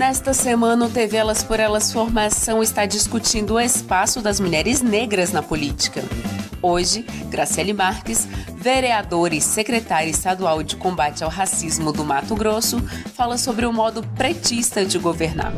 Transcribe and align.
Nesta 0.00 0.32
semana, 0.32 0.86
o 0.86 0.90
TV 0.90 1.18
Elas 1.18 1.42
por 1.42 1.60
Elas 1.60 1.92
Formação 1.92 2.62
está 2.62 2.86
discutindo 2.86 3.56
o 3.56 3.60
espaço 3.60 4.22
das 4.22 4.40
mulheres 4.40 4.80
negras 4.80 5.30
na 5.30 5.42
política. 5.42 6.00
Hoje, 6.62 7.02
Graciele 7.28 7.74
Marques, 7.74 8.24
vereadora 8.56 9.34
e 9.34 9.42
secretária 9.42 10.08
estadual 10.08 10.62
de 10.62 10.74
combate 10.74 11.22
ao 11.22 11.28
racismo 11.28 11.92
do 11.92 12.02
Mato 12.02 12.34
Grosso, 12.34 12.78
fala 13.14 13.36
sobre 13.36 13.66
o 13.66 13.72
modo 13.74 14.02
pretista 14.16 14.86
de 14.86 14.98
governar. 14.98 15.52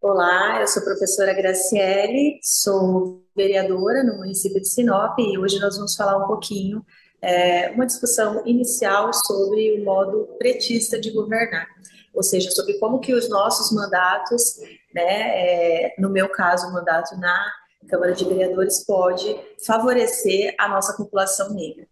Olá, 0.00 0.58
eu 0.58 0.66
sou 0.66 0.80
a 0.80 0.86
professora 0.86 1.34
Graciele, 1.34 2.40
sou 2.42 3.26
vereadora 3.36 4.02
no 4.02 4.16
município 4.16 4.58
de 4.58 4.70
Sinop 4.70 5.18
e 5.18 5.36
hoje 5.36 5.58
nós 5.58 5.76
vamos 5.76 5.94
falar 5.94 6.16
um 6.16 6.26
pouquinho 6.26 6.82
é, 7.22 7.70
uma 7.70 7.86
discussão 7.86 8.42
inicial 8.46 9.12
sobre 9.12 9.80
o 9.80 9.84
modo 9.84 10.28
pretista 10.38 10.98
de 10.98 11.10
governar, 11.10 11.66
ou 12.14 12.22
seja, 12.22 12.50
sobre 12.50 12.74
como 12.74 13.00
que 13.00 13.14
os 13.14 13.28
nossos 13.28 13.70
mandatos, 13.72 14.60
né, 14.94 15.04
é, 15.04 15.94
no 15.98 16.08
meu 16.08 16.28
caso, 16.28 16.68
o 16.68 16.72
mandato 16.72 17.16
na 17.18 17.52
Câmara 17.88 18.12
de 18.12 18.24
Vereadores 18.24 18.84
pode 18.84 19.34
favorecer 19.64 20.54
a 20.58 20.68
nossa 20.68 20.94
população 20.94 21.52
negra. 21.54 21.86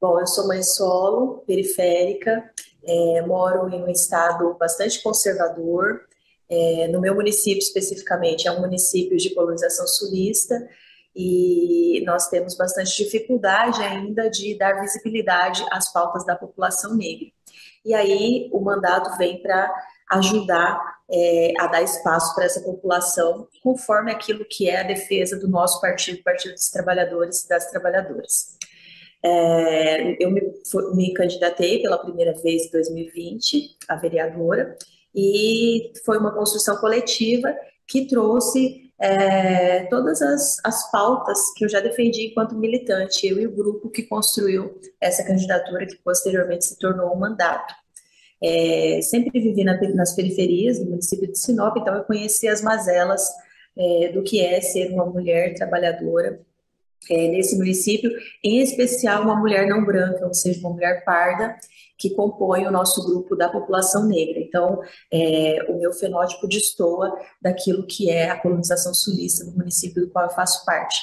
Bom, 0.00 0.18
eu 0.18 0.26
sou 0.26 0.46
mãe 0.46 0.62
solo, 0.62 1.44
periférica, 1.46 2.50
é, 2.84 3.22
moro 3.22 3.68
em 3.68 3.82
um 3.82 3.88
estado 3.88 4.54
bastante 4.58 5.02
conservador, 5.02 6.00
é, 6.48 6.88
no 6.88 7.00
meu 7.00 7.14
município 7.14 7.60
especificamente 7.60 8.46
é 8.46 8.52
um 8.52 8.60
município 8.60 9.16
de 9.16 9.30
colonização 9.30 9.86
sulista, 9.86 10.68
e 11.14 12.02
nós 12.06 12.28
temos 12.28 12.56
bastante 12.56 13.04
dificuldade 13.04 13.82
ainda 13.82 14.30
de 14.30 14.56
dar 14.56 14.80
visibilidade 14.80 15.64
às 15.70 15.92
pautas 15.92 16.24
da 16.24 16.34
população 16.34 16.96
negra. 16.96 17.28
E 17.84 17.94
aí 17.94 18.48
o 18.52 18.60
mandato 18.60 19.16
vem 19.18 19.42
para 19.42 19.70
ajudar 20.12 20.80
é, 21.10 21.52
a 21.58 21.66
dar 21.66 21.82
espaço 21.82 22.34
para 22.34 22.44
essa 22.44 22.60
população, 22.60 23.48
conforme 23.62 24.10
aquilo 24.10 24.44
que 24.48 24.68
é 24.68 24.80
a 24.80 24.84
defesa 24.84 25.38
do 25.38 25.48
nosso 25.48 25.80
partido, 25.80 26.22
Partido 26.22 26.54
dos 26.54 26.70
Trabalhadores 26.70 27.44
e 27.44 27.48
das 27.48 27.70
Trabalhadoras. 27.70 28.56
É, 29.24 30.16
eu 30.22 30.30
me, 30.30 30.42
me 30.94 31.14
candidatei 31.14 31.80
pela 31.80 31.98
primeira 31.98 32.32
vez 32.34 32.66
em 32.66 32.70
2020 32.70 33.76
a 33.88 33.96
vereadora 33.96 34.76
e 35.14 35.92
foi 36.04 36.18
uma 36.18 36.34
construção 36.34 36.76
coletiva 36.78 37.54
que 37.86 38.06
trouxe 38.06 38.81
é, 39.02 39.84
todas 39.86 40.22
as, 40.22 40.58
as 40.62 40.88
pautas 40.92 41.52
que 41.56 41.64
eu 41.64 41.68
já 41.68 41.80
defendi 41.80 42.28
enquanto 42.28 42.54
militante, 42.54 43.26
eu 43.26 43.40
e 43.40 43.46
o 43.48 43.52
grupo 43.52 43.90
que 43.90 44.04
construiu 44.04 44.78
essa 45.00 45.24
candidatura, 45.24 45.86
que 45.86 45.96
posteriormente 45.96 46.66
se 46.66 46.78
tornou 46.78 47.12
um 47.12 47.18
mandato. 47.18 47.74
É, 48.40 49.00
sempre 49.02 49.40
vivi 49.40 49.64
na, 49.64 49.76
nas 49.94 50.14
periferias 50.14 50.78
do 50.78 50.88
município 50.88 51.26
de 51.26 51.36
Sinop, 51.36 51.76
então 51.76 51.96
eu 51.96 52.04
conheci 52.04 52.46
as 52.46 52.62
mazelas 52.62 53.26
é, 53.76 54.12
do 54.12 54.22
que 54.22 54.40
é 54.40 54.60
ser 54.60 54.92
uma 54.92 55.06
mulher 55.06 55.54
trabalhadora 55.54 56.40
é, 57.10 57.28
nesse 57.28 57.56
município, 57.56 58.10
em 58.42 58.60
especial 58.60 59.22
uma 59.22 59.36
mulher 59.36 59.66
não 59.66 59.84
branca, 59.84 60.26
ou 60.26 60.34
seja, 60.34 60.60
uma 60.60 60.70
mulher 60.70 61.04
parda, 61.04 61.56
que 61.98 62.10
compõe 62.10 62.66
o 62.66 62.70
nosso 62.70 63.04
grupo 63.04 63.36
da 63.36 63.48
população 63.48 64.06
negra. 64.06 64.40
Então, 64.40 64.80
é, 65.12 65.64
o 65.68 65.78
meu 65.78 65.92
fenótipo 65.92 66.48
destoa 66.48 67.16
daquilo 67.40 67.86
que 67.86 68.10
é 68.10 68.30
a 68.30 68.40
colonização 68.40 68.92
sulista 68.92 69.44
do 69.44 69.52
município 69.52 70.02
do 70.02 70.10
qual 70.10 70.26
eu 70.26 70.32
faço 70.32 70.64
parte. 70.64 71.00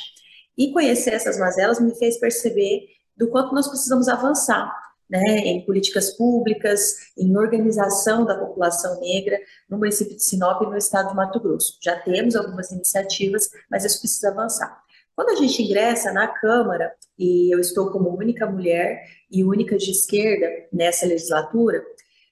E 0.58 0.74
conhecer 0.74 1.14
essas 1.14 1.40
mazelas 1.40 1.80
me 1.80 1.96
fez 1.96 2.18
perceber 2.18 2.88
do 3.16 3.30
quanto 3.30 3.56
nós 3.56 3.68
precisamos 3.68 4.10
avançar 4.10 4.74
né, 5.10 5.40
em 5.40 5.66
políticas 5.66 6.12
públicas, 6.12 7.12
em 7.18 7.36
organização 7.36 8.26
da 8.26 8.38
população 8.38 9.00
negra 9.00 9.40
no 9.68 9.78
município 9.78 10.16
de 10.16 10.24
Sinop 10.24 10.62
e 10.62 10.68
no 10.68 10.78
estado 10.78 11.10
de 11.10 11.16
Mato 11.16 11.40
Grosso. 11.40 11.78
Já 11.82 11.98
temos 12.00 12.36
algumas 12.36 12.72
iniciativas, 12.72 13.50
mas 13.70 13.84
isso 13.84 14.00
precisa 14.00 14.30
avançar. 14.30 14.84
Quando 15.20 15.32
a 15.32 15.36
gente 15.36 15.62
ingressa 15.62 16.14
na 16.14 16.30
Câmara, 16.30 16.94
e 17.18 17.54
eu 17.54 17.60
estou 17.60 17.92
como 17.92 18.18
única 18.18 18.46
mulher 18.46 19.04
e 19.30 19.44
única 19.44 19.76
de 19.76 19.92
esquerda 19.92 20.48
nessa 20.72 21.06
legislatura, 21.06 21.84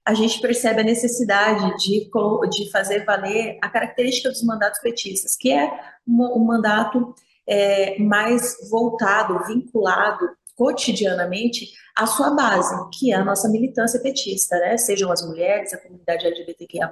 a 0.05 0.13
gente 0.13 0.39
percebe 0.39 0.79
a 0.79 0.85
necessidade 0.85 1.75
de, 1.79 2.09
de 2.49 2.71
fazer 2.71 3.03
valer 3.03 3.57
a 3.61 3.67
característica 3.67 4.29
dos 4.29 4.41
mandatos 4.41 4.79
petistas, 4.79 5.35
que 5.35 5.51
é 5.51 5.69
um, 6.07 6.37
um 6.37 6.45
mandato 6.45 7.13
é, 7.45 7.99
mais 7.99 8.55
voltado, 8.69 9.45
vinculado 9.45 10.25
cotidianamente 10.55 11.73
à 11.93 12.07
sua 12.07 12.29
base, 12.29 12.73
que 12.97 13.11
é 13.11 13.15
a 13.17 13.25
nossa 13.25 13.49
militância 13.49 13.99
petista, 13.99 14.57
né? 14.59 14.77
Sejam 14.77 15.11
as 15.11 15.27
mulheres, 15.27 15.73
a 15.73 15.77
comunidade 15.77 16.25
LGBTQIA+, 16.25 16.89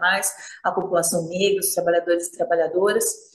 a 0.62 0.72
população 0.73 1.29
negra, 1.29 1.62
os 1.62 1.73
trabalhadores 1.73 2.27
e 2.27 2.31
trabalhadoras, 2.35 3.34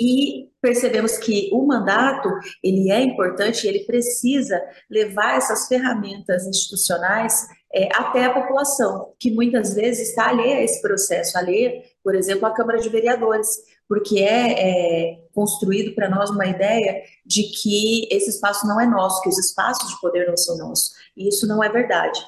e 0.00 0.48
percebemos 0.60 1.18
que 1.18 1.50
o 1.52 1.66
mandato 1.66 2.28
ele 2.62 2.90
é 2.90 3.02
importante 3.02 3.66
ele 3.66 3.80
precisa 3.80 4.60
levar 4.90 5.36
essas 5.36 5.66
ferramentas 5.66 6.46
institucionais 6.46 7.46
é, 7.74 7.88
até 7.94 8.24
a 8.24 8.32
população, 8.32 9.12
que 9.18 9.30
muitas 9.30 9.74
vezes 9.74 10.10
está 10.10 10.28
alheia 10.28 10.56
a 10.56 10.62
esse 10.62 10.80
processo, 10.80 11.36
alheia, 11.36 11.82
por 12.02 12.14
exemplo, 12.14 12.46
à 12.46 12.50
Câmara 12.50 12.78
de 12.78 12.88
Vereadores, 12.88 13.48
porque 13.86 14.20
é, 14.20 15.10
é 15.12 15.18
construído 15.34 15.94
para 15.94 16.08
nós 16.08 16.30
uma 16.30 16.46
ideia 16.46 17.02
de 17.26 17.42
que 17.44 18.08
esse 18.10 18.30
espaço 18.30 18.66
não 18.66 18.80
é 18.80 18.86
nosso, 18.86 19.20
que 19.22 19.28
os 19.28 19.38
espaços 19.38 19.90
de 19.90 20.00
poder 20.00 20.26
não 20.26 20.36
são 20.36 20.56
nossos, 20.56 20.92
e 21.16 21.28
isso 21.28 21.46
não 21.46 21.62
é 21.62 21.68
verdade. 21.68 22.18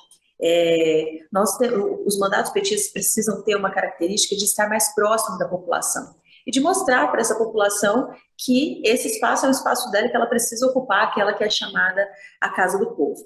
É, 0.42 1.20
nós 1.30 1.50
os 2.06 2.18
mandatos 2.18 2.50
petistas 2.52 2.90
precisam 2.92 3.42
ter 3.42 3.56
uma 3.56 3.70
característica 3.70 4.34
de 4.34 4.44
estar 4.44 4.68
mais 4.68 4.94
próximo 4.94 5.38
da 5.38 5.46
população 5.46 6.14
e 6.46 6.50
de 6.50 6.60
mostrar 6.60 7.08
para 7.08 7.20
essa 7.20 7.36
população 7.36 8.10
que 8.36 8.82
esse 8.84 9.08
espaço 9.08 9.44
é 9.44 9.48
um 9.48 9.52
espaço 9.52 9.90
dela 9.90 10.08
que 10.08 10.16
ela 10.16 10.26
precisa 10.26 10.66
ocupar, 10.66 11.04
aquela 11.04 11.32
que 11.32 11.44
é 11.44 11.50
chamada 11.50 12.06
a 12.40 12.48
casa 12.48 12.78
do 12.78 12.94
povo. 12.94 13.22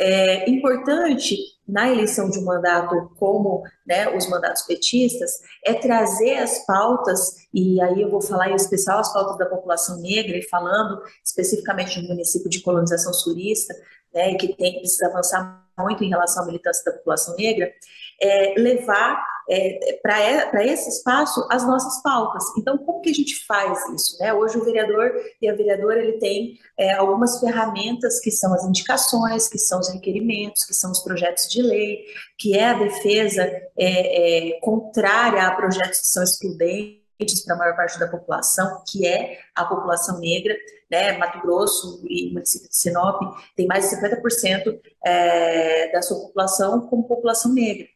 É 0.00 0.48
importante 0.48 1.36
na 1.66 1.90
eleição 1.90 2.30
de 2.30 2.38
um 2.38 2.44
mandato 2.44 3.10
como 3.18 3.62
né, 3.86 4.08
os 4.16 4.28
mandatos 4.28 4.62
petistas 4.62 5.32
é 5.64 5.74
trazer 5.74 6.36
as 6.38 6.64
pautas, 6.64 7.48
e 7.52 7.80
aí 7.80 8.00
eu 8.00 8.08
vou 8.08 8.22
falar 8.22 8.48
em 8.48 8.54
especial 8.54 9.00
as 9.00 9.12
pautas 9.12 9.36
da 9.36 9.46
população 9.46 10.00
negra, 10.00 10.38
e 10.38 10.48
falando 10.48 11.02
especificamente 11.22 12.00
do 12.00 12.08
município 12.08 12.48
de 12.48 12.60
colonização 12.60 13.12
surista, 13.12 13.74
né, 14.12 14.34
que 14.34 14.54
tem 14.54 14.78
precisa 14.78 15.06
avançar 15.06 15.66
muito 15.78 16.02
em 16.02 16.08
relação 16.08 16.42
à 16.42 16.46
militância 16.46 16.84
da 16.84 16.98
população 16.98 17.36
negra, 17.36 17.72
é, 18.20 18.54
levar 18.58 19.24
é, 19.48 19.98
para 20.02 20.64
esse 20.64 20.88
espaço 20.90 21.46
as 21.50 21.66
nossas 21.66 22.02
pautas. 22.02 22.44
Então, 22.58 22.76
como 22.78 23.00
que 23.00 23.10
a 23.10 23.14
gente 23.14 23.46
faz 23.46 23.78
isso? 23.90 24.18
Né? 24.18 24.32
Hoje 24.32 24.58
o 24.58 24.64
vereador 24.64 25.12
e 25.40 25.48
a 25.48 25.54
vereadora 25.54 26.00
ele 26.00 26.18
tem 26.18 26.58
é, 26.76 26.92
algumas 26.92 27.40
ferramentas 27.40 28.20
que 28.20 28.30
são 28.30 28.52
as 28.52 28.64
indicações, 28.64 29.48
que 29.48 29.58
são 29.58 29.80
os 29.80 29.88
requerimentos, 29.88 30.64
que 30.64 30.74
são 30.74 30.90
os 30.90 31.00
projetos 31.02 31.48
de 31.48 31.62
lei, 31.62 32.04
que 32.36 32.56
é 32.56 32.66
a 32.66 32.78
defesa 32.78 33.42
é, 33.78 34.50
é 34.56 34.60
contrária 34.60 35.46
a 35.46 35.54
projetos 35.54 36.00
que 36.00 36.06
são 36.08 36.22
excludentes 36.22 36.97
para 37.44 37.54
a 37.54 37.58
maior 37.58 37.76
parte 37.76 37.98
da 37.98 38.06
população, 38.06 38.82
que 38.86 39.06
é 39.06 39.38
a 39.54 39.64
população 39.64 40.20
negra, 40.20 40.54
né, 40.90 41.18
Mato 41.18 41.40
Grosso 41.42 42.02
e 42.08 42.32
município 42.32 42.68
de 42.68 42.76
Sinop 42.76 43.20
tem 43.56 43.66
mais 43.66 43.90
de 43.90 43.96
50% 43.96 44.80
é, 45.04 45.92
da 45.92 46.00
sua 46.00 46.18
população 46.20 46.80
como 46.88 47.08
população 47.08 47.52
negra 47.52 47.86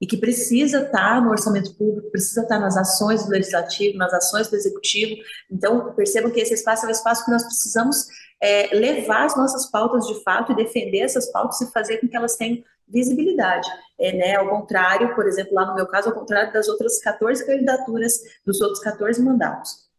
e 0.00 0.06
que 0.06 0.16
precisa 0.16 0.82
estar 0.82 1.22
no 1.22 1.30
orçamento 1.30 1.76
público, 1.76 2.10
precisa 2.10 2.42
estar 2.42 2.58
nas 2.58 2.76
ações 2.76 3.24
do 3.24 3.30
legislativo, 3.30 3.96
nas 3.96 4.12
ações 4.12 4.48
do 4.48 4.56
executivo. 4.56 5.14
Então, 5.48 5.94
percebam 5.94 6.32
que 6.32 6.40
esse 6.40 6.54
espaço 6.54 6.84
é 6.84 6.88
um 6.88 6.90
espaço 6.90 7.24
que 7.24 7.30
nós 7.30 7.44
precisamos 7.44 8.08
é, 8.42 8.74
levar 8.74 9.26
as 9.26 9.36
nossas 9.36 9.70
pautas 9.70 10.04
de 10.08 10.20
fato 10.24 10.50
e 10.50 10.56
defender 10.56 10.98
essas 10.98 11.30
pautas 11.30 11.60
e 11.60 11.70
fazer 11.70 11.98
com 11.98 12.08
que 12.08 12.16
elas 12.16 12.34
tenham 12.34 12.64
visibilidade. 12.88 13.68
É, 13.98 14.12
né, 14.12 14.34
ao 14.36 14.48
contrário, 14.48 15.14
por 15.14 15.26
exemplo, 15.26 15.54
lá 15.54 15.66
no 15.66 15.74
meu 15.74 15.86
caso, 15.86 16.08
ao 16.08 16.14
contrário 16.14 16.52
das 16.52 16.68
outras 16.68 17.00
14 17.00 17.44
candidaturas, 17.46 18.20
dos 18.44 18.60
outros 18.60 18.80
14 18.80 19.22
mandatos. 19.22 19.90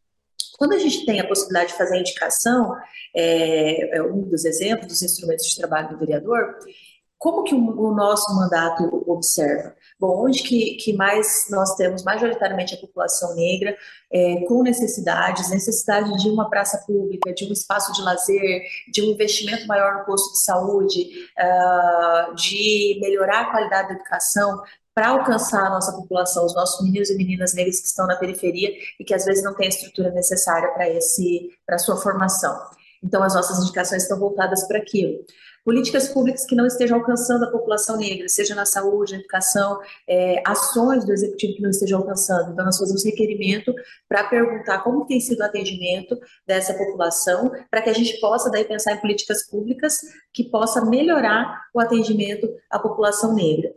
Quando 0.58 0.74
a 0.74 0.78
gente 0.78 1.06
tem 1.06 1.20
a 1.20 1.28
possibilidade 1.28 1.72
de 1.72 1.78
fazer 1.78 1.96
a 1.96 2.00
indicação, 2.00 2.76
é, 3.16 3.98
é 3.98 4.04
um 4.04 4.22
dos 4.22 4.46
exemplos 4.46 4.88
dos 4.88 5.02
instrumentos 5.02 5.46
de 5.46 5.56
trabalho 5.56 5.90
do 5.90 5.98
vereador, 5.98 6.58
como 7.24 7.44
que 7.44 7.56
o, 7.56 7.80
o 7.80 7.96
nosso 7.96 8.36
mandato 8.36 9.02
observa? 9.08 9.74
Bom, 9.98 10.26
onde 10.26 10.44
que, 10.44 10.76
que 10.76 10.92
mais 10.92 11.46
nós 11.50 11.74
temos 11.76 12.04
majoritariamente 12.04 12.76
a 12.76 12.78
população 12.78 13.34
negra 13.34 13.78
é, 14.12 14.42
com 14.46 14.62
necessidades, 14.62 15.50
necessidade 15.50 16.18
de 16.22 16.30
uma 16.30 16.50
praça 16.50 16.84
pública, 16.86 17.34
de 17.34 17.46
um 17.46 17.54
espaço 17.54 17.94
de 17.94 18.02
lazer, 18.02 18.64
de 18.92 19.02
um 19.02 19.06
investimento 19.06 19.66
maior 19.68 20.00
no 20.00 20.06
posto 20.06 20.34
de 20.34 20.40
saúde, 20.40 21.30
uh, 21.40 22.36
de 22.36 23.00
melhorar 23.02 23.44
a 23.44 23.52
qualidade 23.52 23.88
da 23.88 23.94
educação, 23.94 24.62
para 24.94 25.08
alcançar 25.08 25.68
a 25.68 25.70
nossa 25.70 25.94
população, 25.94 26.46
os 26.46 26.54
nossos 26.54 26.84
meninos 26.84 27.10
e 27.10 27.16
meninas 27.16 27.54
negras 27.54 27.80
que 27.80 27.88
estão 27.88 28.06
na 28.06 28.18
periferia 28.18 28.70
e 29.00 29.06
que 29.06 29.14
às 29.14 29.24
vezes 29.24 29.42
não 29.42 29.56
têm 29.56 29.68
a 29.68 29.70
estrutura 29.70 30.12
necessária 30.12 30.68
para 30.74 30.90
esse 30.90 31.52
para 31.66 31.78
sua 31.78 31.96
formação. 31.96 32.54
Então 33.02 33.24
as 33.24 33.34
nossas 33.34 33.60
indicações 33.60 34.04
estão 34.04 34.20
voltadas 34.20 34.68
para 34.68 34.78
aquilo. 34.78 35.26
Políticas 35.64 36.10
públicas 36.10 36.46
que 36.46 36.56
não 36.56 36.66
estejam 36.66 36.98
alcançando 36.98 37.46
a 37.46 37.52
população 37.52 37.98
negra, 37.98 38.28
seja 38.28 38.54
na 38.54 38.66
saúde, 38.66 39.14
na 39.14 39.20
educação, 39.20 39.80
é, 40.08 40.42
ações 40.46 41.06
do 41.06 41.14
executivo 41.14 41.56
que 41.56 41.62
não 41.62 41.70
estejam 41.70 42.00
alcançando. 42.00 42.52
Então, 42.52 42.66
nós 42.66 42.78
fazemos 42.78 43.06
requerimento 43.06 43.74
para 44.10 44.26
perguntar 44.26 44.80
como 44.84 45.06
tem 45.06 45.22
sido 45.22 45.40
o 45.40 45.44
atendimento 45.44 46.20
dessa 46.46 46.74
população, 46.74 47.52
para 47.72 47.82
que 47.82 47.90
a 47.90 47.94
gente 47.94 48.20
possa 48.20 48.50
daí 48.50 48.66
pensar 48.66 48.94
em 48.94 49.02
políticas 49.02 49.50
públicas 49.50 50.00
que 50.34 50.44
possa 50.44 50.84
melhorar 50.84 51.64
o 51.74 51.80
atendimento 51.80 52.50
à 52.70 52.78
população 52.78 53.34
negra. 53.34 53.74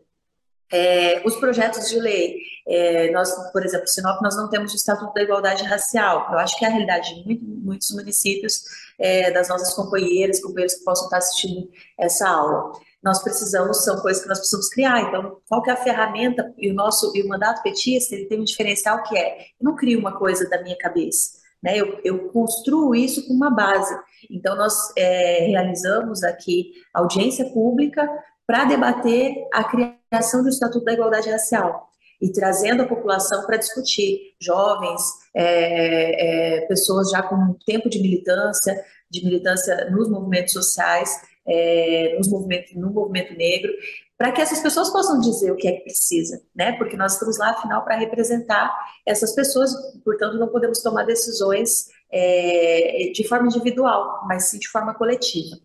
É, 0.72 1.22
os 1.24 1.36
projetos 1.36 1.88
de 1.88 1.98
lei, 1.98 2.38
é, 2.68 3.10
nós, 3.12 3.32
por 3.52 3.64
exemplo, 3.64 3.86
Sinop, 3.86 4.20
nós 4.20 4.36
não 4.36 4.48
temos 4.48 4.72
o 4.72 4.76
Estatuto 4.76 5.14
da 5.14 5.22
Igualdade 5.22 5.62
Racial. 5.64 6.26
Eu 6.32 6.38
acho 6.38 6.58
que 6.58 6.64
é 6.64 6.68
a 6.68 6.70
realidade 6.70 7.14
de 7.14 7.24
muito, 7.24 7.44
muitos 7.44 7.90
municípios, 7.92 8.62
é, 8.98 9.30
das 9.30 9.48
nossas 9.48 9.72
companheiras, 9.74 10.40
companheiros 10.40 10.74
que 10.74 10.84
possam 10.84 11.04
estar 11.04 11.18
assistindo 11.18 11.68
essa 11.98 12.28
aula. 12.28 12.72
Nós 13.02 13.22
precisamos, 13.22 13.84
são 13.84 14.00
coisas 14.00 14.20
que 14.20 14.28
nós 14.28 14.38
precisamos 14.38 14.68
criar. 14.68 15.00
Então, 15.02 15.38
qual 15.48 15.62
que 15.62 15.70
é 15.70 15.74
a 15.74 15.76
ferramenta 15.76 16.52
e 16.58 16.70
o 16.70 16.74
nosso 16.74 17.12
e 17.14 17.22
o 17.22 17.28
mandato 17.28 17.62
petista? 17.62 18.16
Ele 18.16 18.26
tem 18.26 18.40
um 18.40 18.44
diferencial 18.44 19.02
que 19.04 19.16
é: 19.16 19.38
eu 19.38 19.64
não 19.64 19.76
crio 19.76 20.00
uma 20.00 20.18
coisa 20.18 20.48
da 20.48 20.60
minha 20.62 20.76
cabeça. 20.76 21.36
Né, 21.62 21.78
eu, 21.78 21.98
eu, 22.04 22.28
construo 22.28 22.94
isso 22.94 23.26
com 23.26 23.32
uma 23.32 23.50
base. 23.50 23.96
Então, 24.30 24.56
nós 24.56 24.92
é, 24.96 25.46
realizamos 25.46 26.22
aqui 26.22 26.72
audiência 26.92 27.46
pública 27.50 28.06
para 28.46 28.64
debater 28.64 29.34
a 29.52 29.64
criação 29.64 29.96
do 30.42 30.48
Estatuto 30.48 30.84
da 30.84 30.92
Igualdade 30.92 31.30
Racial 31.30 31.90
e 32.20 32.32
trazendo 32.32 32.82
a 32.82 32.86
população 32.86 33.44
para 33.44 33.56
discutir, 33.56 34.34
jovens, 34.40 35.02
é, 35.34 36.56
é, 36.56 36.66
pessoas 36.66 37.10
já 37.10 37.22
com 37.22 37.54
tempo 37.66 37.88
de 37.88 38.00
militância, 38.00 38.82
de 39.10 39.24
militância 39.24 39.90
nos 39.90 40.08
movimentos 40.08 40.52
sociais, 40.52 41.10
é, 41.46 42.14
nos 42.18 42.28
movimentos, 42.28 42.74
no 42.74 42.90
movimento 42.90 43.34
negro, 43.34 43.72
para 44.18 44.32
que 44.32 44.40
essas 44.40 44.60
pessoas 44.60 44.90
possam 44.90 45.20
dizer 45.20 45.52
o 45.52 45.56
que 45.56 45.68
é 45.68 45.72
que 45.72 45.82
precisa, 45.82 46.40
né? 46.54 46.72
Porque 46.72 46.96
nós 46.96 47.12
estamos 47.12 47.38
lá, 47.38 47.50
afinal, 47.50 47.84
para 47.84 47.96
representar 47.96 48.74
essas 49.04 49.34
pessoas, 49.34 49.70
portanto, 50.02 50.38
não 50.38 50.48
podemos 50.48 50.80
tomar 50.80 51.04
decisões 51.04 51.88
é, 52.10 53.10
de 53.14 53.28
forma 53.28 53.46
individual, 53.46 54.24
mas 54.26 54.48
sim 54.48 54.58
de 54.58 54.68
forma 54.68 54.94
coletiva. 54.94 55.56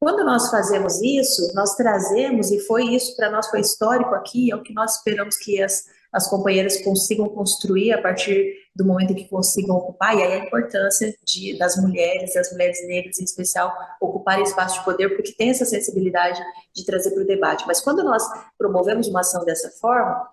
Quando 0.00 0.24
nós 0.24 0.50
fazemos 0.50 0.98
isso, 1.02 1.52
nós 1.54 1.76
trazemos, 1.76 2.50
e 2.50 2.58
foi 2.60 2.84
isso 2.84 3.14
para 3.16 3.30
nós, 3.30 3.48
foi 3.48 3.60
histórico 3.60 4.14
aqui, 4.14 4.50
é 4.50 4.56
o 4.56 4.62
que 4.62 4.72
nós 4.72 4.96
esperamos 4.96 5.36
que 5.36 5.62
as, 5.62 5.84
as 6.10 6.26
companheiras 6.26 6.82
consigam 6.82 7.28
construir 7.28 7.92
a 7.92 8.00
partir 8.00 8.54
do 8.74 8.82
momento 8.82 9.12
em 9.12 9.16
que 9.16 9.28
consigam 9.28 9.76
ocupar, 9.76 10.16
e 10.16 10.22
aí 10.22 10.32
a 10.32 10.44
importância 10.46 11.14
de, 11.22 11.58
das 11.58 11.76
mulheres, 11.76 12.32
das 12.32 12.50
mulheres 12.50 12.78
negras 12.86 13.20
em 13.20 13.24
especial, 13.24 13.70
ocuparem 14.00 14.42
espaço 14.42 14.78
de 14.78 14.84
poder, 14.86 15.10
porque 15.10 15.32
tem 15.32 15.50
essa 15.50 15.66
sensibilidade 15.66 16.40
de 16.74 16.86
trazer 16.86 17.10
para 17.10 17.22
o 17.22 17.26
debate. 17.26 17.66
Mas 17.66 17.82
quando 17.82 18.02
nós 18.02 18.22
promovemos 18.56 19.06
uma 19.06 19.20
ação 19.20 19.44
dessa 19.44 19.68
forma, 19.82 20.26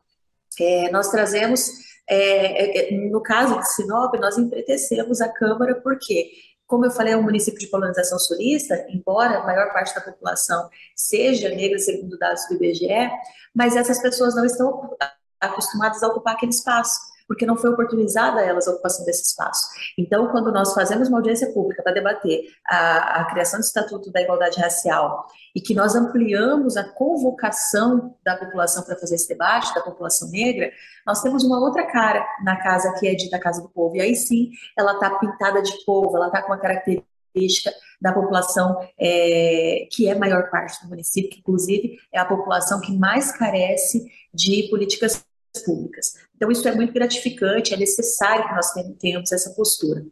é, 0.62 0.90
nós 0.92 1.10
trazemos, 1.10 1.69
é, 2.10 2.94
é, 2.94 2.98
no 3.10 3.22
caso 3.22 3.60
de 3.60 3.69
Sinop, 3.74 4.16
nós 4.16 4.38
empretecemos 4.38 5.19
a 5.19 5.28
Câmara, 5.28 5.75
porque 5.75 6.31
como 6.68 6.86
eu 6.86 6.92
falei, 6.92 7.14
é 7.14 7.18
um 7.18 7.24
município 7.24 7.60
de 7.60 7.68
colonização 7.68 8.19
sulista, 8.19 8.86
embora 8.90 9.40
a 9.40 9.44
maior 9.44 9.72
parte 9.72 9.96
da 9.96 10.02
população 10.02 10.69
seja 10.96 11.50
negra, 11.50 11.80
segundo 11.80 12.18
dados 12.18 12.46
do 12.48 12.56
IBGE, 12.56 13.10
mas 13.56 13.75
essas 13.75 14.00
pessoas 14.00 14.36
não 14.36 14.46
estão 14.46 14.96
acostumadas 15.40 16.04
a 16.04 16.08
ocupar 16.08 16.34
aquele 16.34 16.52
espaço 16.52 17.00
porque 17.27 17.45
não 17.45 17.57
foi 17.57 17.71
oportunizada 17.71 18.39
a 18.39 18.44
elas 18.44 18.68
a 18.68 18.71
ocupação 18.71 19.06
desse 19.06 19.24
espaço. 19.24 19.68
Então, 19.97 20.27
quando 20.29 20.51
nós 20.51 20.74
fazemos 20.74 21.09
uma 21.09 21.18
audiência 21.18 21.51
pública 21.51 21.83
para 21.83 21.94
debater 21.94 22.45
a, 22.65 23.21
a 23.21 23.25
criação 23.25 23.59
do 23.59 23.63
Estatuto 23.63 24.12
da 24.12 24.21
Igualdade 24.21 24.59
Racial 24.59 25.27
e 25.56 25.62
que 25.62 25.75
nós 25.75 25.95
ampliamos 25.95 26.77
a 26.77 26.83
convocação 26.83 28.15
da 28.24 28.38
população 28.38 28.83
para 28.83 28.95
fazer 28.95 29.15
esse 29.15 29.27
debate, 29.27 29.74
da 29.75 29.81
população 29.81 30.29
negra, 30.29 30.71
nós 31.06 31.21
temos 31.21 31.44
uma 31.44 31.59
outra 31.59 31.85
cara 31.85 32.25
na 32.44 32.56
casa 32.57 32.94
que 33.00 33.07
é 33.07 33.13
dita 33.13 33.39
Casa 33.39 33.62
do 33.62 33.69
Povo. 33.69 33.95
E 33.97 34.01
aí 34.01 34.15
sim, 34.15 34.51
ela 34.77 34.94
está 34.94 35.09
pintada 35.18 35.62
de 35.62 35.85
povo, 35.85 36.15
ela 36.15 36.27
está 36.27 36.41
com 36.41 36.51
uma 36.51 36.59
característica 36.59 37.71
da 38.01 38.13
população 38.13 38.77
é, 39.00 39.88
que 39.91 40.07
é 40.07 40.13
a 40.13 40.19
maior 40.19 40.50
parte 40.50 40.81
do 40.83 40.89
município, 40.89 41.30
que 41.30 41.39
inclusive 41.39 41.97
é 42.12 42.19
a 42.19 42.25
população 42.25 42.80
que 42.80 42.95
mais 42.95 43.31
carece 43.31 44.06
de 44.33 44.68
políticas 44.69 45.23
públicas. 45.65 46.13
Então, 46.35 46.51
isso 46.51 46.67
é 46.67 46.75
muito 46.75 46.94
gratificante, 46.94 47.73
é 47.73 47.77
necessário 47.77 48.47
que 48.47 48.53
nós 48.53 48.71
tenhamos 48.99 49.31
essa 49.31 49.51
postura. 49.51 50.05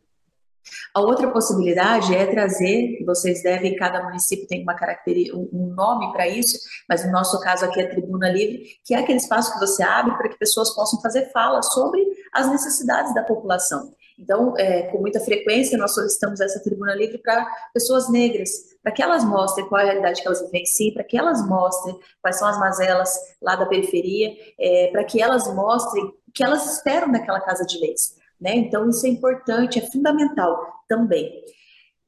A 0.93 1.01
outra 1.01 1.29
possibilidade 1.31 2.15
é 2.15 2.25
trazer, 2.25 3.03
vocês 3.05 3.43
devem, 3.43 3.75
cada 3.75 4.03
município 4.03 4.47
tem 4.47 4.63
uma 4.63 4.73
característica, 4.73 5.37
um 5.37 5.73
nome 5.75 6.11
para 6.11 6.27
isso, 6.27 6.57
mas 6.89 7.05
no 7.05 7.11
nosso 7.11 7.39
caso 7.39 7.65
aqui 7.65 7.79
é 7.79 7.85
Tribuna 7.85 8.29
Livre, 8.29 8.63
que 8.83 8.95
é 8.95 8.99
aquele 8.99 9.19
espaço 9.19 9.53
que 9.53 9.59
você 9.59 9.83
abre 9.83 10.17
para 10.17 10.29
que 10.29 10.39
pessoas 10.39 10.73
possam 10.73 10.99
fazer 11.01 11.31
fala 11.31 11.61
sobre 11.61 12.01
as 12.33 12.49
necessidades 12.49 13.13
da 13.13 13.23
população. 13.23 13.93
Então, 14.17 14.57
é, 14.57 14.83
com 14.83 14.99
muita 14.99 15.19
frequência, 15.19 15.77
nós 15.77 15.93
solicitamos 15.93 16.39
essa 16.39 16.61
tribuna 16.63 16.95
livre 16.95 17.17
para 17.17 17.45
pessoas 17.73 18.09
negras, 18.09 18.49
para 18.81 18.91
que 18.91 19.03
elas 19.03 19.23
mostrem 19.25 19.67
qual 19.67 19.81
é 19.81 19.83
a 19.83 19.87
realidade 19.87 20.21
que 20.21 20.27
elas 20.27 20.41
vivenciam, 20.41 20.93
para 20.93 21.03
que 21.03 21.17
elas 21.17 21.45
mostrem 21.45 21.99
quais 22.21 22.37
são 22.37 22.47
as 22.47 22.57
mazelas 22.57 23.13
lá 23.41 23.55
da 23.55 23.65
periferia, 23.65 24.29
é, 24.59 24.89
para 24.91 25.03
que 25.03 25.21
elas 25.21 25.53
mostrem 25.53 26.05
o 26.05 26.31
que 26.33 26.43
elas 26.43 26.77
esperam 26.77 27.11
daquela 27.11 27.41
casa 27.41 27.65
de 27.65 27.77
leis. 27.79 28.15
Né? 28.39 28.55
Então, 28.55 28.89
isso 28.89 29.05
é 29.05 29.09
importante, 29.09 29.79
é 29.79 29.91
fundamental 29.91 30.59
também. 30.87 31.43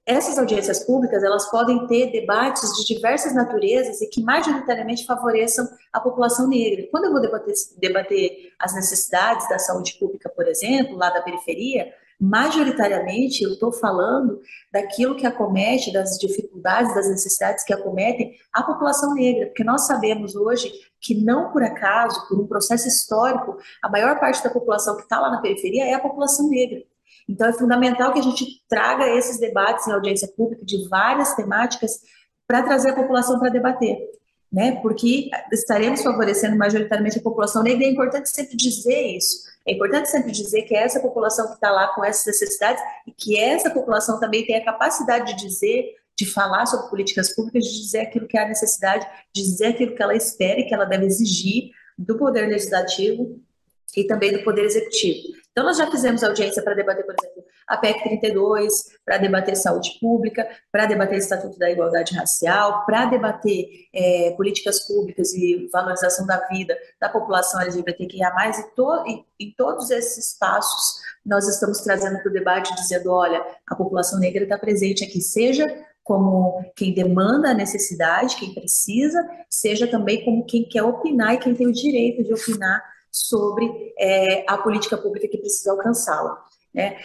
Essas 0.07 0.39
audiências 0.39 0.85
públicas, 0.85 1.21
elas 1.21 1.51
podem 1.51 1.85
ter 1.85 2.13
debates 2.13 2.77
de 2.77 2.85
diversas 2.85 3.35
naturezas 3.35 3.99
e 3.99 4.07
que 4.07 4.23
majoritariamente 4.23 5.05
favoreçam 5.05 5.67
a 5.91 5.99
população 5.99 6.47
negra. 6.47 6.87
Quando 6.89 7.05
eu 7.05 7.11
vou 7.11 7.19
debater, 7.19 7.53
debater 7.77 8.53
as 8.57 8.73
necessidades 8.73 9.49
da 9.49 9.59
saúde 9.59 9.97
pública, 9.99 10.29
por 10.29 10.47
exemplo, 10.47 10.95
lá 10.95 11.09
da 11.09 11.21
periferia, 11.21 11.93
majoritariamente 12.17 13.43
eu 13.43 13.51
estou 13.51 13.73
falando 13.73 14.39
daquilo 14.71 15.13
que 15.13 15.27
acomete, 15.27 15.91
das 15.91 16.17
dificuldades, 16.17 16.95
das 16.95 17.09
necessidades 17.09 17.65
que 17.65 17.73
acometem 17.73 18.33
a 18.53 18.63
população 18.63 19.13
negra, 19.13 19.47
porque 19.47 19.63
nós 19.65 19.87
sabemos 19.87 20.37
hoje 20.37 20.71
que 21.01 21.21
não 21.21 21.51
por 21.51 21.61
acaso, 21.61 22.29
por 22.29 22.39
um 22.39 22.47
processo 22.47 22.87
histórico, 22.87 23.57
a 23.83 23.89
maior 23.89 24.17
parte 24.21 24.41
da 24.41 24.49
população 24.49 24.95
que 24.95 25.03
está 25.03 25.19
lá 25.19 25.29
na 25.29 25.41
periferia 25.41 25.85
é 25.85 25.93
a 25.93 25.99
população 25.99 26.49
negra. 26.49 26.81
Então 27.27 27.47
é 27.47 27.53
fundamental 27.53 28.13
que 28.13 28.19
a 28.19 28.23
gente 28.23 28.45
traga 28.69 29.07
esses 29.09 29.39
debates 29.39 29.87
em 29.87 29.91
audiência 29.91 30.27
pública 30.29 30.65
de 30.65 30.87
várias 30.87 31.33
temáticas 31.35 31.99
para 32.47 32.63
trazer 32.63 32.91
a 32.91 32.95
população 32.95 33.39
para 33.39 33.49
debater 33.49 33.97
né? 34.51 34.79
Porque 34.81 35.29
estaremos 35.51 36.01
favorecendo 36.01 36.57
majoritariamente 36.57 37.19
a 37.19 37.21
população 37.21 37.63
negra. 37.63 37.85
É 37.85 37.89
importante 37.89 38.29
sempre 38.29 38.55
dizer 38.55 39.15
isso. 39.15 39.43
É 39.67 39.73
importante 39.73 40.09
sempre 40.09 40.31
dizer 40.31 40.63
que 40.63 40.75
é 40.75 40.83
essa 40.83 40.99
população 40.99 41.47
que 41.47 41.55
está 41.55 41.69
lá 41.69 41.89
com 41.89 42.03
essas 42.03 42.25
necessidades 42.25 42.81
e 43.05 43.11
que 43.11 43.37
essa 43.37 43.69
população 43.69 44.19
também 44.19 44.45
tem 44.45 44.55
a 44.55 44.63
capacidade 44.63 45.35
de 45.35 45.45
dizer, 45.45 45.95
de 46.17 46.25
falar 46.25 46.65
sobre 46.65 46.89
políticas 46.89 47.35
públicas, 47.35 47.65
de 47.65 47.81
dizer 47.81 47.99
aquilo 47.99 48.27
que 48.27 48.37
é 48.37 48.43
a 48.43 48.47
necessidade, 48.47 49.05
de 49.33 49.43
dizer 49.43 49.67
aquilo 49.67 49.93
que 49.93 50.01
ela 50.01 50.15
espera 50.15 50.59
e 50.61 50.65
que 50.65 50.73
ela 50.73 50.85
deve 50.85 51.05
exigir 51.05 51.71
do 51.97 52.17
poder 52.17 52.47
legislativo 52.47 53.41
e 53.95 54.05
também 54.05 54.31
do 54.31 54.43
poder 54.43 54.63
executivo. 54.63 55.36
Então, 55.57 55.65
nós 55.65 55.77
já 55.77 55.89
fizemos 55.89 56.23
audiência 56.23 56.61
para 56.61 56.75
debater, 56.75 57.03
por 57.03 57.15
exemplo, 57.19 57.43
a 57.67 57.77
PEC 57.77 58.03
32, 58.03 58.71
para 59.03 59.17
debater 59.17 59.55
saúde 59.55 59.97
pública, 59.99 60.47
para 60.71 60.85
debater 60.85 61.17
Estatuto 61.17 61.57
da 61.57 61.67
Igualdade 61.71 62.15
Racial, 62.15 62.85
para 62.85 63.05
debater 63.05 63.65
é, 63.91 64.35
políticas 64.37 64.85
públicas 64.85 65.33
e 65.33 65.67
valorização 65.73 66.27
da 66.27 66.37
vida 66.47 66.77
da 67.01 67.09
população 67.09 67.59
LGBTQIA+, 67.59 68.31
e, 68.51 68.75
to, 68.75 69.03
e 69.07 69.25
em 69.47 69.51
todos 69.57 69.89
esses 69.89 70.27
espaços 70.27 71.01
nós 71.25 71.47
estamos 71.47 71.79
trazendo 71.79 72.19
para 72.19 72.29
o 72.29 72.33
debate, 72.33 72.75
dizendo, 72.75 73.11
olha, 73.11 73.43
a 73.65 73.75
população 73.75 74.19
negra 74.19 74.43
está 74.43 74.59
presente 74.59 75.03
aqui, 75.03 75.19
seja 75.19 75.65
como 76.03 76.71
quem 76.75 76.93
demanda 76.93 77.49
a 77.49 77.55
necessidade, 77.55 78.37
quem 78.37 78.53
precisa, 78.53 79.27
seja 79.49 79.87
também 79.87 80.23
como 80.23 80.45
quem 80.45 80.63
quer 80.69 80.83
opinar 80.83 81.33
e 81.33 81.39
quem 81.39 81.55
tem 81.55 81.65
o 81.65 81.73
direito 81.73 82.23
de 82.23 82.31
opinar 82.31 82.96
sobre 83.25 83.93
é, 83.99 84.45
a 84.47 84.57
política 84.57 84.97
pública 84.97 85.27
que 85.27 85.37
precisa 85.37 85.71
alcançá-la. 85.71 86.37
Né? 86.73 86.97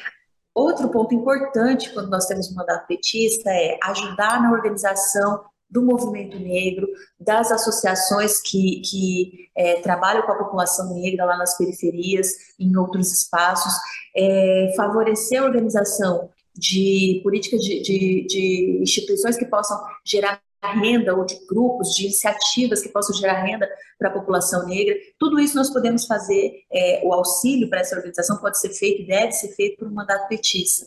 Outro 0.55 0.89
ponto 0.91 1.15
importante 1.15 1.93
quando 1.93 2.11
nós 2.11 2.27
temos 2.27 2.51
um 2.51 2.55
mandato 2.55 2.87
petista 2.87 3.51
é 3.51 3.79
ajudar 3.85 4.43
na 4.43 4.53
organização 4.53 5.45
do 5.71 5.81
movimento 5.81 6.39
negro, 6.39 6.87
das 7.19 7.51
associações 7.51 8.43
que, 8.43 8.83
que 8.83 9.49
é, 9.57 9.81
trabalham 9.81 10.23
com 10.23 10.33
a 10.33 10.39
população 10.39 10.95
negra 10.95 11.25
lá 11.25 11.39
nas 11.39 11.57
periferias, 11.57 12.29
em 12.61 12.77
outros 12.77 13.11
espaços, 13.11 13.73
é, 14.15 14.75
favorecer 14.77 15.41
a 15.41 15.47
organização 15.47 16.29
de 16.55 17.21
políticas 17.23 17.63
de, 17.63 17.81
de, 17.81 18.27
de 18.27 18.79
instituições 18.83 19.39
que 19.39 19.47
possam 19.47 19.83
gerar 20.05 20.43
renda 20.71 21.15
ou 21.15 21.25
de 21.25 21.35
grupos, 21.47 21.95
de 21.95 22.05
iniciativas 22.05 22.81
que 22.81 22.89
possam 22.89 23.17
gerar 23.17 23.43
renda 23.43 23.69
para 23.99 24.09
a 24.09 24.13
população 24.13 24.67
negra. 24.67 24.95
Tudo 25.19 25.41
isso 25.41 25.57
nós 25.57 25.71
podemos 25.71 26.07
fazer, 26.07 26.65
é, 26.73 27.03
o 27.05 27.13
auxílio 27.13 27.69
para 27.69 27.81
essa 27.81 27.97
organização 27.97 28.39
pode 28.39 28.59
ser 28.59 28.71
feito 28.71 29.07
deve 29.07 29.33
ser 29.33 29.49
feito 29.55 29.79
por 29.79 29.89
um 29.89 29.95
mandato 29.95 30.29
petista. 30.29 30.87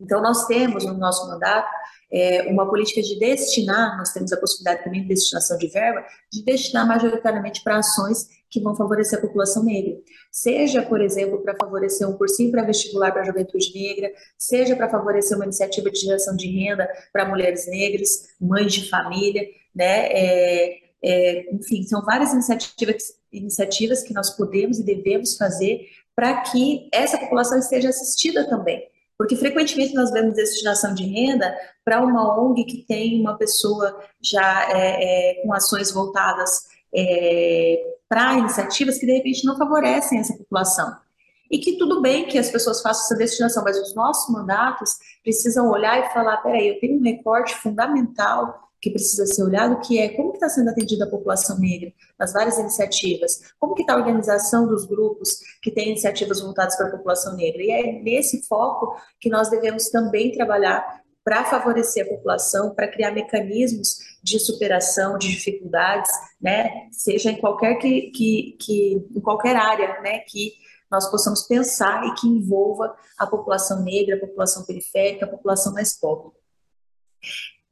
Então, 0.00 0.22
nós 0.22 0.46
temos 0.46 0.84
no 0.84 0.94
nosso 0.94 1.26
mandato 1.26 1.68
é, 2.10 2.42
uma 2.50 2.68
política 2.68 3.02
de 3.02 3.18
destinar, 3.18 3.98
nós 3.98 4.12
temos 4.12 4.32
a 4.32 4.36
possibilidade 4.36 4.84
também 4.84 5.02
de 5.02 5.08
destinação 5.08 5.58
de 5.58 5.66
verba, 5.66 6.04
de 6.32 6.44
destinar 6.44 6.86
majoritariamente 6.86 7.62
para 7.62 7.78
ações 7.78 8.28
que 8.50 8.60
vão 8.60 8.74
favorecer 8.74 9.18
a 9.18 9.22
população 9.22 9.64
negra. 9.64 9.96
Seja, 10.30 10.82
por 10.82 11.00
exemplo, 11.00 11.42
para 11.42 11.56
favorecer 11.56 12.08
um 12.08 12.16
cursinho 12.16 12.50
pré-vestibular 12.50 13.12
para 13.12 13.22
a 13.22 13.24
juventude 13.24 13.72
negra, 13.74 14.12
seja 14.36 14.74
para 14.74 14.88
favorecer 14.88 15.36
uma 15.36 15.44
iniciativa 15.44 15.90
de 15.90 16.00
geração 16.00 16.36
de 16.36 16.48
renda 16.48 16.88
para 17.12 17.28
mulheres 17.28 17.66
negras, 17.66 18.28
mães 18.40 18.72
de 18.72 18.88
família, 18.88 19.46
né? 19.74 20.08
É, 20.10 20.78
é, 21.02 21.54
enfim, 21.54 21.84
são 21.84 22.04
várias 22.04 22.32
iniciativas, 22.32 23.14
iniciativas 23.32 24.02
que 24.02 24.14
nós 24.14 24.30
podemos 24.30 24.78
e 24.78 24.84
devemos 24.84 25.36
fazer 25.36 25.86
para 26.16 26.40
que 26.40 26.88
essa 26.92 27.16
população 27.16 27.58
esteja 27.58 27.90
assistida 27.90 28.48
também. 28.48 28.88
Porque 29.16 29.36
frequentemente 29.36 29.94
nós 29.94 30.12
vemos 30.12 30.34
destinação 30.34 30.94
de 30.94 31.04
renda 31.04 31.56
para 31.84 32.00
uma 32.00 32.40
ONG 32.40 32.64
que 32.64 32.84
tem 32.86 33.20
uma 33.20 33.36
pessoa 33.36 33.98
já 34.20 34.68
é, 34.70 35.40
é, 35.40 35.42
com 35.42 35.52
ações 35.52 35.90
voltadas 35.90 36.66
é, 36.94 37.97
para 38.08 38.38
iniciativas 38.38 38.98
que 38.98 39.06
de 39.06 39.12
repente 39.12 39.44
não 39.44 39.56
favorecem 39.56 40.18
essa 40.18 40.36
população. 40.36 40.96
E 41.50 41.58
que 41.58 41.78
tudo 41.78 42.02
bem 42.02 42.26
que 42.26 42.38
as 42.38 42.50
pessoas 42.50 42.82
façam 42.82 43.04
essa 43.04 43.16
destinação, 43.16 43.64
mas 43.64 43.78
os 43.78 43.94
nossos 43.94 44.32
mandatos 44.32 44.90
precisam 45.22 45.70
olhar 45.70 45.98
e 45.98 46.12
falar: 46.12 46.38
peraí, 46.38 46.68
eu 46.68 46.80
tenho 46.80 46.98
um 46.98 47.02
recorte 47.02 47.54
fundamental 47.54 48.68
que 48.80 48.90
precisa 48.90 49.26
ser 49.26 49.42
olhado, 49.42 49.80
que 49.80 49.98
é 49.98 50.10
como 50.10 50.32
está 50.32 50.48
sendo 50.48 50.70
atendida 50.70 51.04
a 51.04 51.10
população 51.10 51.58
negra 51.58 51.92
nas 52.18 52.32
várias 52.32 52.58
iniciativas, 52.58 53.52
como 53.58 53.74
que 53.74 53.82
está 53.82 53.94
a 53.94 53.96
organização 53.96 54.66
dos 54.68 54.86
grupos 54.86 55.40
que 55.60 55.70
têm 55.70 55.90
iniciativas 55.90 56.40
voltadas 56.40 56.76
para 56.76 56.88
a 56.88 56.90
população 56.90 57.34
negra. 57.34 57.62
E 57.62 57.70
é 57.70 57.92
nesse 58.00 58.46
foco 58.46 58.96
que 59.20 59.28
nós 59.28 59.50
devemos 59.50 59.88
também 59.88 60.30
trabalhar 60.32 60.97
para 61.28 61.44
favorecer 61.44 62.06
a 62.06 62.08
população, 62.08 62.74
para 62.74 62.88
criar 62.88 63.10
mecanismos 63.10 63.98
de 64.22 64.38
superação 64.38 65.18
de 65.18 65.28
dificuldades, 65.28 66.10
né, 66.40 66.88
seja 66.90 67.30
em 67.30 67.36
qualquer 67.36 67.74
que, 67.74 68.10
que, 68.12 68.56
que 68.58 69.06
em 69.14 69.20
qualquer 69.20 69.54
área, 69.54 70.00
né, 70.00 70.20
que 70.20 70.54
nós 70.90 71.10
possamos 71.10 71.42
pensar 71.42 72.02
e 72.06 72.14
que 72.14 72.26
envolva 72.26 72.96
a 73.18 73.26
população 73.26 73.82
negra, 73.82 74.16
a 74.16 74.20
população 74.20 74.64
periférica, 74.64 75.26
a 75.26 75.28
população 75.28 75.74
mais 75.74 75.92
pobre. 76.00 76.32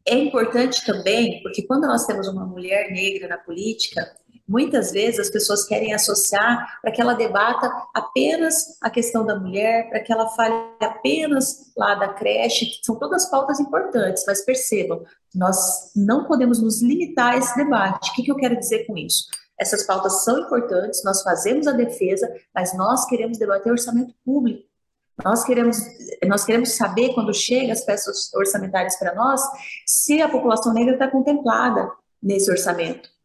É 0.06 0.14
importante 0.14 0.84
também, 0.84 1.42
porque 1.42 1.62
quando 1.62 1.86
nós 1.86 2.04
temos 2.04 2.28
uma 2.28 2.44
mulher 2.44 2.92
negra 2.92 3.26
na 3.26 3.38
política, 3.38 4.14
muitas 4.49 4.93
vezes 4.93 5.21
as 5.21 5.31
pessoas 5.31 5.65
querem 5.65 5.93
associar 5.93 6.79
para 6.81 6.93
que 6.93 7.00
ela 7.00 7.15
debata 7.15 7.71
apenas 7.95 8.76
a 8.81 8.88
questão 8.88 9.25
da 9.25 9.38
mulher, 9.38 9.88
para 9.88 10.00
que 10.00 10.12
ela 10.12 10.29
fale 10.29 10.55
apenas 10.81 11.73
lá 11.76 11.95
da 11.95 12.09
creche, 12.09 12.67
que 12.67 12.85
são 12.85 12.97
todas 12.97 13.26
pautas 13.26 13.59
importantes, 13.59 14.25
mas 14.26 14.45
percebam, 14.45 15.05
nós 15.35 15.93
não 15.95 16.25
podemos 16.26 16.62
nos 16.62 16.83
limitar 16.83 17.35
a 17.35 17.37
esse 17.38 17.57
debate. 17.57 18.11
O 18.11 18.15
que, 18.15 18.23
que 18.23 18.31
eu 18.31 18.37
quero 18.37 18.59
dizer 18.59 18.87
com 18.87 18.97
isso? 18.97 19.25
Essas 19.59 19.85
pautas 19.85 20.25
são 20.25 20.41
importantes, 20.41 21.03
nós 21.03 21.23
fazemos 21.23 21.67
a 21.67 21.73
defesa, 21.73 22.29
mas 22.55 22.76
nós 22.76 23.07
queremos 23.07 23.38
debater 23.38 23.73
orçamento 23.73 24.15
público. 24.25 24.65
Nós 25.25 25.45
queremos, 25.45 25.79
nós 26.26 26.45
queremos 26.45 26.73
saber, 26.73 27.15
quando 27.15 27.33
chega 27.33 27.73
as 27.73 27.81
peças 27.81 28.33
orçamentárias 28.35 28.97
para 28.99 29.15
nós, 29.15 29.41
se 29.87 30.21
a 30.21 30.29
população 30.29 30.75
negra 30.75 30.93
está 30.93 31.11
contemplada 31.11 31.91
nesse 32.23 32.50
orçamento. 32.50 33.15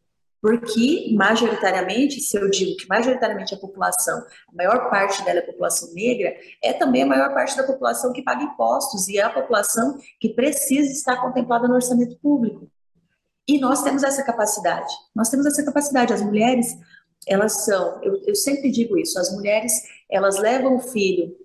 Porque, 0.42 1.14
majoritariamente, 1.16 2.20
se 2.20 2.36
eu 2.36 2.50
digo 2.50 2.76
que 2.76 2.88
majoritariamente 2.88 3.54
a 3.54 3.58
população, 3.58 4.26
a 4.50 4.56
maior 4.56 4.90
parte 4.90 5.24
dela 5.24 5.40
é 5.40 5.44
a 5.44 5.46
população 5.46 5.94
negra, 5.94 6.36
é 6.64 6.74
também 6.74 7.04
a 7.04 7.06
maior 7.06 7.32
parte 7.32 7.56
da 7.56 7.64
população 7.64 8.12
que 8.12 8.24
paga 8.24 8.44
impostos 8.44 9.08
e 9.08 9.20
é 9.20 9.22
a 9.22 9.30
população 9.30 10.00
que 10.20 10.30
precisa 10.30 10.92
estar 10.92 11.22
contemplada 11.22 11.68
no 11.68 11.76
orçamento 11.76 12.18
público. 12.18 12.68
E 13.48 13.60
nós 13.60 13.84
temos 13.84 14.02
essa 14.02 14.24
capacidade. 14.24 14.92
Nós 15.16 15.30
temos 15.30 15.46
essa 15.46 15.64
capacidade. 15.64 16.14
As 16.14 16.22
mulheres, 16.22 16.76
elas 17.28 17.66
são, 17.66 18.02
eu, 18.02 18.20
eu 18.26 18.36
sempre 18.36 18.72
digo 18.72 18.98
isso, 18.98 19.20
as 19.20 19.32
mulheres, 19.32 19.74
elas 20.10 20.40
levam 20.40 20.78
o 20.78 20.80
filho 20.82 21.36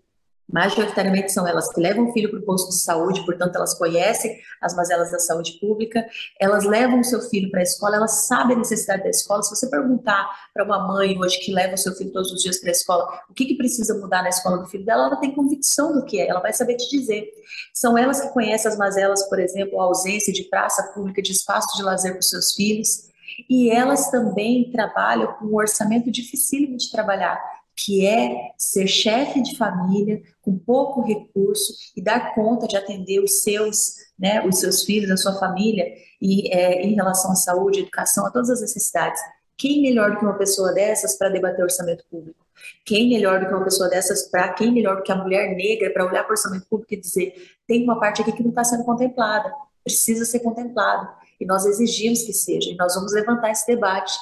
majoritariamente 0.49 1.33
são 1.33 1.47
elas 1.47 1.73
que 1.73 1.81
levam 1.81 2.09
o 2.09 2.13
filho 2.13 2.31
para 2.31 2.39
o 2.39 2.43
posto 2.43 2.69
de 2.71 2.81
saúde, 2.81 3.25
portanto, 3.25 3.57
elas 3.57 3.75
conhecem 3.75 4.39
as 4.61 4.75
mazelas 4.75 5.11
da 5.11 5.19
saúde 5.19 5.59
pública, 5.61 6.07
elas 6.41 6.65
levam 6.65 7.01
o 7.01 7.05
seu 7.05 7.21
filho 7.21 7.51
para 7.51 7.61
a 7.61 7.63
escola, 7.65 7.97
elas 7.97 8.27
sabem 8.27 8.57
a 8.57 8.59
necessidade 8.59 9.03
da 9.03 9.11
escola. 9.11 9.43
Se 9.43 9.51
você 9.51 9.69
perguntar 9.69 10.29
para 10.55 10.65
uma 10.65 10.87
mãe 10.87 11.19
hoje 11.19 11.39
que 11.41 11.53
leva 11.53 11.75
o 11.75 11.79
seu 11.79 11.95
filho 11.95 12.13
todos 12.13 12.31
os 12.33 12.43
dias 12.43 12.59
para 12.59 12.71
a 12.71 12.73
escola, 12.73 13.21
o 13.29 13.35
que, 13.35 13.45
que 13.45 13.57
precisa 13.57 13.95
mudar 13.99 14.23
na 14.23 14.29
escola 14.29 14.59
do 14.59 14.67
filho 14.67 14.85
dela, 14.85 15.07
ela 15.07 15.17
tem 15.17 15.35
convicção 15.35 15.93
do 15.93 16.05
que 16.05 16.21
é, 16.21 16.29
ela 16.29 16.41
vai 16.41 16.53
saber 16.53 16.77
te 16.77 16.89
dizer. 16.89 17.29
São 17.75 17.99
elas 17.99 18.21
que 18.21 18.29
conhecem 18.29 18.71
as 18.71 18.79
mazelas, 18.79 19.29
por 19.29 19.39
exemplo, 19.41 19.81
a 19.81 19.85
ausência 19.85 20.33
de 20.33 20.45
praça 20.45 20.83
pública, 20.95 21.21
de 21.21 21.33
espaço 21.33 21.77
de 21.77 21.83
lazer 21.83 22.13
para 22.13 22.21
os 22.21 22.29
seus 22.29 22.53
filhos, 22.53 23.07
e 23.51 23.71
elas 23.71 24.11
também 24.11 24.71
trabalham 24.71 25.33
com 25.35 25.47
um 25.47 25.57
orçamento 25.57 26.11
dificílimo 26.11 26.77
de 26.77 26.91
trabalhar 26.91 27.39
que 27.77 28.07
é 28.07 28.53
ser 28.57 28.87
chefe 28.87 29.43
de 29.43 29.57
família 29.57 30.23
com 30.41 30.59
pouco 30.59 31.03
recurso 31.03 31.75
e 31.95 32.03
dar 32.03 32.35
conta 32.35 32.67
de 32.67 32.77
atender 32.77 33.21
os 33.21 33.43
seus, 33.43 33.97
né, 34.19 34.45
os 34.47 34.59
seus 34.59 34.83
filhos, 34.83 35.11
a 35.11 35.17
sua 35.17 35.39
família 35.39 35.87
e 36.21 36.51
é, 36.53 36.83
em 36.83 36.95
relação 36.95 37.33
à 37.33 37.35
saúde, 37.35 37.81
educação, 37.81 38.25
a 38.27 38.31
todas 38.31 38.49
as 38.49 38.63
necessidades. 38.63 39.21
Quem 39.59 39.83
melhor 39.83 40.13
do 40.13 40.19
que 40.19 40.25
uma 40.25 40.39
pessoa 40.39 40.73
dessas 40.73 41.19
para 41.19 41.29
debater 41.29 41.63
orçamento 41.63 42.05
público? 42.11 42.47
Quem 42.85 43.11
melhor 43.11 43.41
do 43.41 43.47
que 43.47 43.53
uma 43.53 43.65
pessoa 43.65 43.89
dessas 43.89 44.29
para 44.29 44.55
quem 44.55 44.73
melhor 44.73 44.97
do 44.97 45.03
que 45.03 45.13
a 45.13 45.17
mulher 45.17 45.55
negra 45.55 45.93
para 45.93 46.07
olhar 46.07 46.23
para 46.25 46.31
o 46.31 46.37
orçamento 46.37 46.67
público 46.67 46.95
e 46.95 46.97
dizer 46.97 47.35
tem 47.67 47.85
uma 47.85 48.01
parte 48.01 48.23
aqui 48.23 48.33
que 48.33 48.43
não 48.43 48.51
está 48.51 48.65
sendo 48.65 48.85
contemplada, 48.85 49.53
precisa 49.85 50.25
ser 50.25 50.41
contemplado 50.41 51.09
e 51.39 51.45
nós 51.45 51.67
exigimos 51.67 52.23
que 52.23 52.33
seja 52.33 52.71
e 52.71 52.77
nós 52.77 52.95
vamos 52.95 53.13
levantar 53.13 53.51
esse 53.51 53.67
debate. 53.67 54.15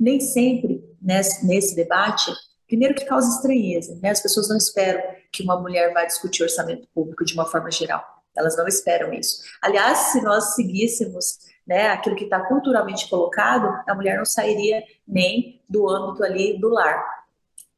Nem 0.00 0.20
sempre 0.20 0.82
nesse, 1.00 1.46
nesse 1.46 1.74
debate 1.74 2.32
Primeiro 2.66 2.94
que 2.94 3.04
causa 3.04 3.28
estranheza, 3.36 3.98
né? 4.02 4.10
As 4.10 4.20
pessoas 4.20 4.48
não 4.48 4.56
esperam 4.56 5.02
que 5.32 5.42
uma 5.42 5.60
mulher 5.60 5.92
vá 5.92 6.04
discutir 6.04 6.42
orçamento 6.42 6.88
público 6.94 7.24
de 7.24 7.34
uma 7.34 7.46
forma 7.46 7.70
geral. 7.70 8.04
Elas 8.36 8.56
não 8.56 8.66
esperam 8.66 9.12
isso. 9.12 9.42
Aliás, 9.62 9.98
se 10.12 10.20
nós 10.20 10.54
seguíssemos 10.54 11.38
né, 11.66 11.88
aquilo 11.88 12.16
que 12.16 12.24
está 12.24 12.40
culturalmente 12.40 13.08
colocado, 13.08 13.82
a 13.86 13.94
mulher 13.94 14.18
não 14.18 14.24
sairia 14.24 14.82
nem 15.06 15.62
do 15.68 15.88
âmbito 15.88 16.22
ali 16.22 16.58
do 16.58 16.68
lar, 16.68 17.04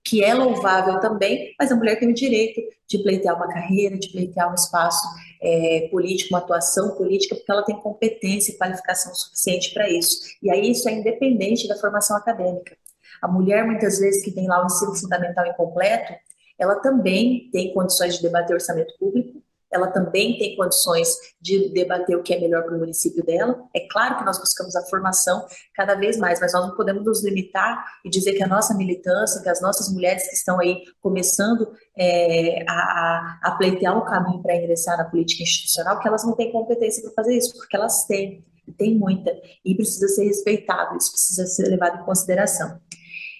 que 0.04 0.24
é 0.24 0.34
louvável 0.34 1.00
também, 1.00 1.54
mas 1.58 1.70
a 1.70 1.76
mulher 1.76 1.98
tem 1.98 2.10
o 2.10 2.14
direito 2.14 2.60
de 2.86 2.98
pleitear 3.02 3.36
uma 3.36 3.48
carreira, 3.48 3.98
de 3.98 4.10
pleitear 4.10 4.50
um 4.50 4.54
espaço 4.54 5.06
é, 5.40 5.88
político, 5.90 6.34
uma 6.34 6.38
atuação 6.38 6.96
política, 6.96 7.36
porque 7.36 7.52
ela 7.52 7.62
tem 7.62 7.76
competência 7.76 8.52
e 8.52 8.56
qualificação 8.56 9.14
suficiente 9.14 9.72
para 9.72 9.88
isso. 9.88 10.18
E 10.42 10.50
aí 10.50 10.70
isso 10.70 10.88
é 10.88 10.92
independente 10.92 11.68
da 11.68 11.76
formação 11.76 12.16
acadêmica. 12.16 12.76
A 13.22 13.28
mulher, 13.28 13.64
muitas 13.64 13.98
vezes, 13.98 14.24
que 14.24 14.30
tem 14.30 14.46
lá 14.46 14.62
o 14.62 14.66
ensino 14.66 14.94
fundamental 14.94 15.46
incompleto, 15.46 16.14
ela 16.58 16.76
também 16.76 17.48
tem 17.52 17.72
condições 17.72 18.16
de 18.16 18.22
debater 18.22 18.54
orçamento 18.54 18.92
público, 18.98 19.42
ela 19.70 19.88
também 19.88 20.38
tem 20.38 20.56
condições 20.56 21.14
de 21.40 21.68
debater 21.70 22.16
o 22.16 22.22
que 22.22 22.32
é 22.32 22.40
melhor 22.40 22.64
para 22.64 22.74
o 22.74 22.78
município 22.78 23.24
dela. 23.24 23.62
É 23.74 23.86
claro 23.88 24.16
que 24.16 24.24
nós 24.24 24.38
buscamos 24.38 24.74
a 24.74 24.82
formação 24.86 25.46
cada 25.74 25.94
vez 25.94 26.16
mais, 26.16 26.40
mas 26.40 26.52
nós 26.52 26.66
não 26.68 26.74
podemos 26.74 27.04
nos 27.04 27.22
limitar 27.22 27.84
e 28.04 28.08
dizer 28.08 28.32
que 28.32 28.42
a 28.42 28.46
nossa 28.46 28.74
militância, 28.74 29.42
que 29.42 29.48
as 29.48 29.60
nossas 29.60 29.92
mulheres 29.92 30.26
que 30.28 30.34
estão 30.34 30.58
aí 30.58 30.84
começando 31.00 31.70
é, 31.96 32.64
a, 32.68 33.38
a 33.42 33.50
pleitear 33.58 33.96
um 33.96 34.04
caminho 34.04 34.42
para 34.42 34.56
ingressar 34.56 34.96
na 34.96 35.04
política 35.04 35.42
institucional, 35.42 36.00
que 36.00 36.08
elas 36.08 36.24
não 36.24 36.34
têm 36.34 36.50
competência 36.50 37.02
para 37.02 37.12
fazer 37.12 37.36
isso, 37.36 37.54
porque 37.54 37.76
elas 37.76 38.06
têm, 38.06 38.44
e 38.66 38.72
tem 38.72 38.96
muita, 38.96 39.30
e 39.64 39.74
precisa 39.74 40.08
ser 40.08 40.24
respeitado, 40.24 40.96
isso 40.96 41.12
precisa 41.12 41.46
ser 41.46 41.68
levado 41.68 42.00
em 42.00 42.04
consideração. 42.04 42.80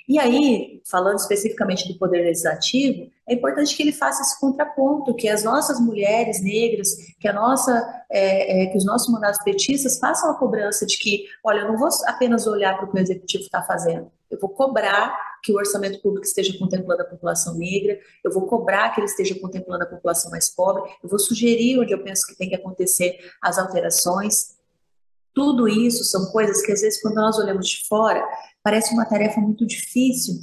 E 0.09 0.19
aí, 0.19 0.81
falando 0.91 1.19
especificamente 1.19 1.87
do 1.87 1.99
Poder 1.99 2.23
Legislativo, 2.23 3.11
é 3.29 3.35
importante 3.35 3.77
que 3.77 3.83
ele 3.83 3.93
faça 3.93 4.23
esse 4.23 4.41
contraponto, 4.41 5.15
que 5.15 5.29
as 5.29 5.45
nossas 5.45 5.79
mulheres 5.79 6.43
negras, 6.43 6.97
que 7.21 7.29
a 7.29 7.33
nossa, 7.33 7.87
é, 8.11 8.62
é, 8.62 8.67
que 8.69 8.79
os 8.79 8.87
nossos 8.87 9.12
mandatos 9.12 9.38
petistas 9.45 9.99
façam 9.99 10.31
a 10.31 10.35
cobrança 10.35 10.87
de 10.87 10.97
que, 10.97 11.27
olha, 11.45 11.61
eu 11.61 11.69
não 11.69 11.77
vou 11.77 11.91
apenas 12.07 12.47
olhar 12.47 12.75
para 12.77 12.87
o 12.87 12.91
que 12.91 12.97
o 12.97 13.00
executivo 13.00 13.45
está 13.45 13.62
fazendo, 13.62 14.11
eu 14.31 14.38
vou 14.41 14.49
cobrar 14.49 15.15
que 15.43 15.53
o 15.53 15.57
orçamento 15.57 16.00
público 16.00 16.27
esteja 16.27 16.59
contemplando 16.59 17.03
a 17.03 17.05
população 17.07 17.55
negra, 17.55 17.99
eu 18.25 18.33
vou 18.33 18.47
cobrar 18.47 18.91
que 18.91 19.00
ele 19.00 19.07
esteja 19.07 19.38
contemplando 19.38 19.85
a 19.85 19.87
população 19.87 20.31
mais 20.31 20.49
pobre, 20.49 20.91
eu 21.03 21.09
vou 21.09 21.19
sugerir 21.19 21.79
onde 21.79 21.93
eu 21.93 22.03
penso 22.03 22.27
que 22.27 22.35
tem 22.35 22.49
que 22.49 22.55
acontecer 22.55 23.19
as 23.43 23.59
alterações, 23.59 24.58
Tudo 25.38 25.68
isso 25.68 26.02
são 26.02 26.33
coisas 26.33 26.61
que, 26.62 26.73
às 26.73 26.80
vezes, 26.80 27.00
quando 27.00 27.14
nós 27.14 27.38
olhamos 27.38 27.68
de 27.68 27.87
fora, 27.87 28.21
parece 28.61 28.92
uma 28.92 29.04
tarefa 29.04 29.40
muito 29.40 29.64
difícil, 29.64 30.35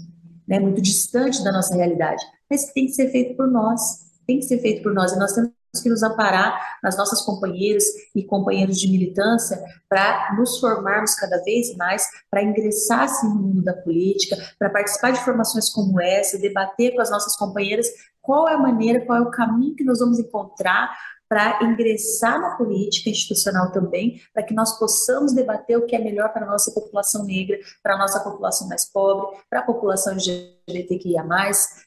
né, 0.47 0.57
muito 0.57 0.81
distante 0.81 1.43
da 1.43 1.51
nossa 1.51 1.75
realidade, 1.75 2.23
mas 2.49 2.63
que 2.63 2.73
tem 2.73 2.85
que 2.85 2.93
ser 2.93 3.11
feito 3.11 3.35
por 3.35 3.45
nós, 3.45 3.81
tem 4.25 4.39
que 4.39 4.45
ser 4.45 4.57
feito 4.59 4.81
por 4.81 4.93
nós, 4.93 5.11
e 5.11 5.19
nós 5.19 5.33
temos 5.33 5.51
que 5.83 5.89
nos 5.89 6.01
amparar 6.01 6.77
nas 6.81 6.97
nossas 6.97 7.23
companheiras 7.23 7.83
e 8.15 8.23
companheiros 8.23 8.79
de 8.79 8.89
militância 8.89 9.61
para 9.89 10.33
nos 10.37 10.61
formarmos 10.61 11.13
cada 11.15 11.43
vez 11.43 11.75
mais, 11.75 12.07
para 12.31 12.41
ingressar 12.41 13.01
assim, 13.01 13.27
no 13.27 13.35
mundo 13.35 13.61
da 13.61 13.73
política, 13.73 14.37
para 14.57 14.69
participar 14.69 15.11
de 15.11 15.19
formações 15.25 15.69
como 15.69 15.99
essa, 15.99 16.39
debater 16.39 16.95
com 16.95 17.01
as 17.01 17.11
nossas 17.11 17.35
companheiras 17.35 17.85
qual 18.21 18.47
é 18.47 18.55
a 18.55 18.57
maneira, 18.57 19.05
qual 19.05 19.19
é 19.19 19.21
o 19.21 19.29
caminho 19.29 19.75
que 19.75 19.83
nós 19.83 19.99
vamos 19.99 20.17
encontrar 20.17 20.97
para 21.27 21.59
ingressar 21.63 22.39
na 22.39 22.55
política 22.55 23.09
institucional 23.09 23.71
também, 23.71 24.21
para 24.33 24.43
que 24.43 24.53
nós 24.53 24.77
possamos 24.77 25.33
debater 25.33 25.77
o 25.77 25.85
que 25.85 25.95
é 25.95 25.99
melhor 25.99 26.31
para 26.31 26.45
a 26.45 26.49
nossa 26.49 26.71
população 26.71 27.25
negra, 27.25 27.57
para 27.81 27.95
a 27.95 27.97
nossa 27.97 28.19
população 28.19 28.67
mais 28.67 28.85
pobre, 28.85 29.37
para 29.49 29.59
a 29.59 29.63
população 29.63 30.13
LGBTQIA+, 30.13 31.25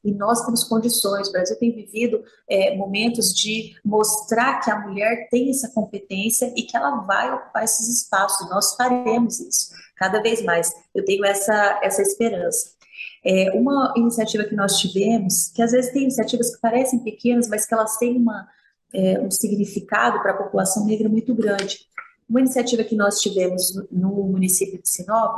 e 0.04 0.12
nós 0.12 0.44
temos 0.44 0.64
condições, 0.64 1.28
o 1.28 1.32
Brasil 1.32 1.58
tem 1.58 1.72
vivido 1.72 2.22
é, 2.48 2.76
momentos 2.76 3.34
de 3.34 3.74
mostrar 3.84 4.60
que 4.60 4.70
a 4.70 4.78
mulher 4.80 5.28
tem 5.30 5.50
essa 5.50 5.70
competência 5.72 6.52
e 6.56 6.62
que 6.62 6.76
ela 6.76 7.02
vai 7.02 7.32
ocupar 7.32 7.64
esses 7.64 7.88
espaços, 7.88 8.48
nós 8.50 8.74
faremos 8.74 9.40
isso, 9.40 9.70
cada 9.96 10.20
vez 10.20 10.42
mais, 10.42 10.72
eu 10.94 11.04
tenho 11.04 11.24
essa, 11.24 11.80
essa 11.82 12.02
esperança. 12.02 12.76
É, 13.24 13.50
uma 13.52 13.92
iniciativa 13.96 14.44
que 14.44 14.54
nós 14.54 14.78
tivemos, 14.78 15.50
que 15.54 15.60
às 15.60 15.72
vezes 15.72 15.92
tem 15.92 16.04
iniciativas 16.04 16.54
que 16.54 16.60
parecem 16.60 17.00
pequenas, 17.00 17.48
mas 17.48 17.66
que 17.66 17.74
elas 17.74 17.96
têm 17.96 18.16
uma, 18.16 18.48
é, 18.92 19.20
um 19.20 19.30
significado 19.30 20.20
para 20.20 20.32
a 20.32 20.36
população 20.36 20.86
negra 20.86 21.08
muito 21.08 21.34
grande. 21.34 21.86
Uma 22.28 22.40
iniciativa 22.40 22.84
que 22.84 22.96
nós 22.96 23.20
tivemos 23.20 23.74
no, 23.74 23.86
no 23.90 24.22
município 24.24 24.80
de 24.80 24.88
Sinop 24.88 25.36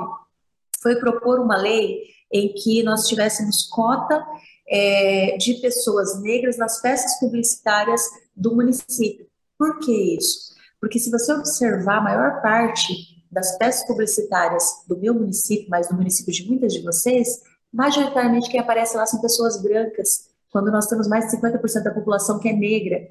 foi 0.80 0.96
propor 0.96 1.38
uma 1.38 1.56
lei 1.56 2.02
em 2.32 2.52
que 2.54 2.82
nós 2.82 3.06
tivéssemos 3.06 3.68
cota 3.68 4.24
é, 4.68 5.36
de 5.36 5.54
pessoas 5.54 6.20
negras 6.20 6.56
nas 6.56 6.80
peças 6.80 7.18
publicitárias 7.18 8.02
do 8.36 8.54
município. 8.54 9.26
Por 9.58 9.78
que 9.80 10.16
isso? 10.16 10.54
Porque 10.80 10.98
se 10.98 11.10
você 11.10 11.32
observar, 11.32 11.98
a 11.98 12.02
maior 12.02 12.40
parte 12.40 13.20
das 13.30 13.58
peças 13.58 13.86
publicitárias 13.86 14.64
do 14.88 14.96
meu 14.96 15.12
município, 15.12 15.68
mas 15.68 15.88
do 15.88 15.94
município 15.94 16.32
de 16.32 16.48
muitas 16.48 16.72
de 16.72 16.82
vocês, 16.82 17.42
majoritariamente 17.72 18.48
quem 18.48 18.58
aparece 18.58 18.96
lá 18.96 19.04
são 19.06 19.20
pessoas 19.20 19.60
brancas, 19.62 20.30
quando 20.50 20.70
nós 20.70 20.86
temos 20.86 21.06
mais 21.06 21.26
de 21.26 21.36
50% 21.36 21.82
da 21.82 21.94
população 21.94 22.38
que 22.38 22.48
é 22.48 22.52
negra. 22.52 23.08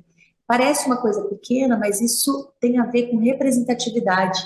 Parece 0.49 0.87
uma 0.87 0.97
coisa 0.97 1.21
pequena, 1.25 1.77
mas 1.77 2.01
isso 2.01 2.51
tem 2.59 2.79
a 2.79 2.85
ver 2.87 3.11
com 3.11 3.17
representatividade. 3.17 4.41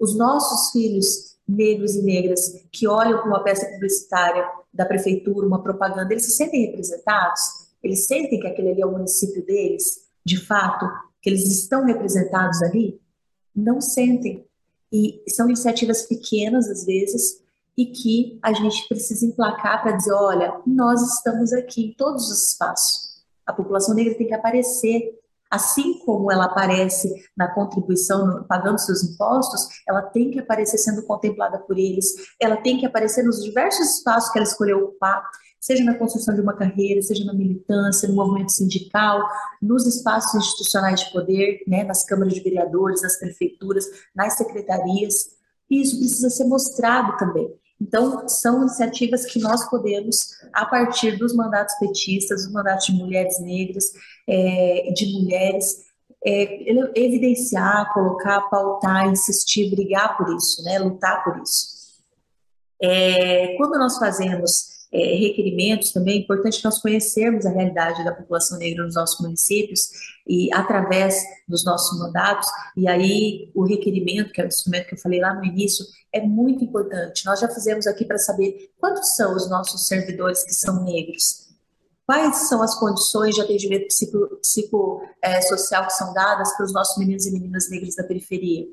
Os 0.00 0.16
nossos 0.16 0.70
filhos 0.70 1.36
negros 1.46 1.94
e 1.94 2.00
negras 2.00 2.64
que 2.72 2.88
olham 2.88 3.18
para 3.18 3.28
uma 3.28 3.44
peça 3.44 3.66
publicitária 3.66 4.48
da 4.72 4.86
prefeitura, 4.86 5.46
uma 5.46 5.62
propaganda, 5.62 6.10
eles 6.10 6.24
se 6.24 6.30
sentem 6.30 6.68
representados? 6.68 7.42
Eles 7.82 8.06
sentem 8.06 8.40
que 8.40 8.46
aquele 8.46 8.70
ali 8.70 8.80
é 8.80 8.86
o 8.86 8.92
município 8.92 9.44
deles, 9.44 10.06
de 10.24 10.38
fato, 10.38 10.88
que 11.20 11.28
eles 11.28 11.46
estão 11.46 11.84
representados 11.84 12.62
ali? 12.62 12.98
Não 13.54 13.78
sentem. 13.78 14.46
E 14.90 15.22
são 15.28 15.44
iniciativas 15.44 16.04
pequenas, 16.06 16.66
às 16.66 16.86
vezes, 16.86 17.42
e 17.76 17.84
que 17.84 18.38
a 18.42 18.54
gente 18.54 18.88
precisa 18.88 19.26
emplacar 19.26 19.82
para 19.82 19.92
dizer: 19.92 20.14
olha, 20.14 20.62
nós 20.66 21.02
estamos 21.02 21.52
aqui 21.52 21.88
em 21.88 21.92
todos 21.92 22.30
os 22.30 22.52
espaços. 22.52 23.22
A 23.44 23.52
população 23.52 23.94
negra 23.94 24.14
tem 24.14 24.26
que 24.26 24.32
aparecer 24.32 25.20
Assim 25.52 25.98
como 25.98 26.32
ela 26.32 26.46
aparece 26.46 27.12
na 27.36 27.46
contribuição, 27.46 28.42
pagando 28.48 28.80
seus 28.80 29.04
impostos, 29.04 29.68
ela 29.86 30.00
tem 30.00 30.30
que 30.30 30.40
aparecer 30.40 30.78
sendo 30.78 31.02
contemplada 31.02 31.58
por 31.58 31.78
eles, 31.78 32.06
ela 32.40 32.56
tem 32.56 32.78
que 32.78 32.86
aparecer 32.86 33.22
nos 33.22 33.44
diversos 33.44 33.98
espaços 33.98 34.32
que 34.32 34.38
ela 34.38 34.46
escolheu 34.46 34.84
ocupar, 34.84 35.22
seja 35.60 35.84
na 35.84 35.94
construção 35.94 36.34
de 36.34 36.40
uma 36.40 36.56
carreira, 36.56 37.02
seja 37.02 37.22
na 37.26 37.34
militância, 37.34 38.08
no 38.08 38.14
movimento 38.14 38.50
sindical, 38.50 39.22
nos 39.60 39.86
espaços 39.86 40.34
institucionais 40.34 41.00
de 41.00 41.12
poder, 41.12 41.62
né, 41.68 41.84
nas 41.84 42.02
câmaras 42.02 42.32
de 42.32 42.40
vereadores, 42.40 43.02
nas 43.02 43.18
prefeituras, 43.18 43.84
nas 44.16 44.38
secretarias. 44.38 45.36
E 45.70 45.82
isso 45.82 45.98
precisa 45.98 46.30
ser 46.30 46.44
mostrado 46.44 47.14
também. 47.18 47.54
Então, 47.82 48.28
são 48.28 48.62
iniciativas 48.62 49.26
que 49.26 49.40
nós 49.40 49.68
podemos, 49.68 50.38
a 50.52 50.64
partir 50.64 51.18
dos 51.18 51.34
mandatos 51.34 51.74
petistas, 51.80 52.44
dos 52.44 52.52
mandatos 52.52 52.86
de 52.86 52.92
mulheres 52.92 53.40
negras, 53.40 53.92
é, 54.28 54.92
de 54.94 55.12
mulheres, 55.12 55.78
é, 56.24 56.70
evidenciar, 56.94 57.92
colocar, 57.92 58.40
pautar, 58.42 59.08
insistir, 59.08 59.68
brigar 59.70 60.16
por 60.16 60.32
isso, 60.36 60.62
né, 60.62 60.78
lutar 60.78 61.24
por 61.24 61.42
isso. 61.42 61.66
É, 62.80 63.56
quando 63.56 63.76
nós 63.78 63.98
fazemos 63.98 64.81
é, 64.92 65.16
requerimentos 65.16 65.90
também, 65.90 66.18
é 66.18 66.22
importante 66.22 66.62
nós 66.62 66.78
conhecermos 66.78 67.46
a 67.46 67.50
realidade 67.50 68.04
da 68.04 68.12
população 68.12 68.58
negra 68.58 68.84
nos 68.84 68.94
nossos 68.94 69.18
municípios 69.20 69.88
e 70.28 70.52
através 70.52 71.16
dos 71.48 71.64
nossos 71.64 71.98
mandatos, 71.98 72.46
e 72.76 72.86
aí 72.86 73.50
o 73.54 73.64
requerimento, 73.64 74.32
que 74.32 74.40
é 74.40 74.44
o 74.44 74.48
instrumento 74.48 74.88
que 74.88 74.94
eu 74.94 74.98
falei 74.98 75.20
lá 75.20 75.34
no 75.34 75.44
início, 75.44 75.84
é 76.12 76.20
muito 76.20 76.62
importante. 76.62 77.24
Nós 77.24 77.40
já 77.40 77.48
fizemos 77.48 77.86
aqui 77.86 78.04
para 78.04 78.18
saber 78.18 78.70
quantos 78.78 79.16
são 79.16 79.34
os 79.34 79.48
nossos 79.48 79.86
servidores 79.86 80.44
que 80.44 80.52
são 80.52 80.84
negros, 80.84 81.48
quais 82.04 82.48
são 82.48 82.60
as 82.60 82.78
condições 82.78 83.34
de 83.34 83.40
atendimento 83.40 83.86
psicossocial 83.86 84.38
psico, 84.40 85.02
é, 85.22 85.40
que 85.40 85.92
são 85.92 86.12
dadas 86.12 86.54
para 86.54 86.66
os 86.66 86.72
nossos 86.72 86.98
meninos 86.98 87.24
e 87.24 87.32
meninas 87.32 87.70
negras 87.70 87.94
da 87.94 88.04
periferia, 88.04 88.66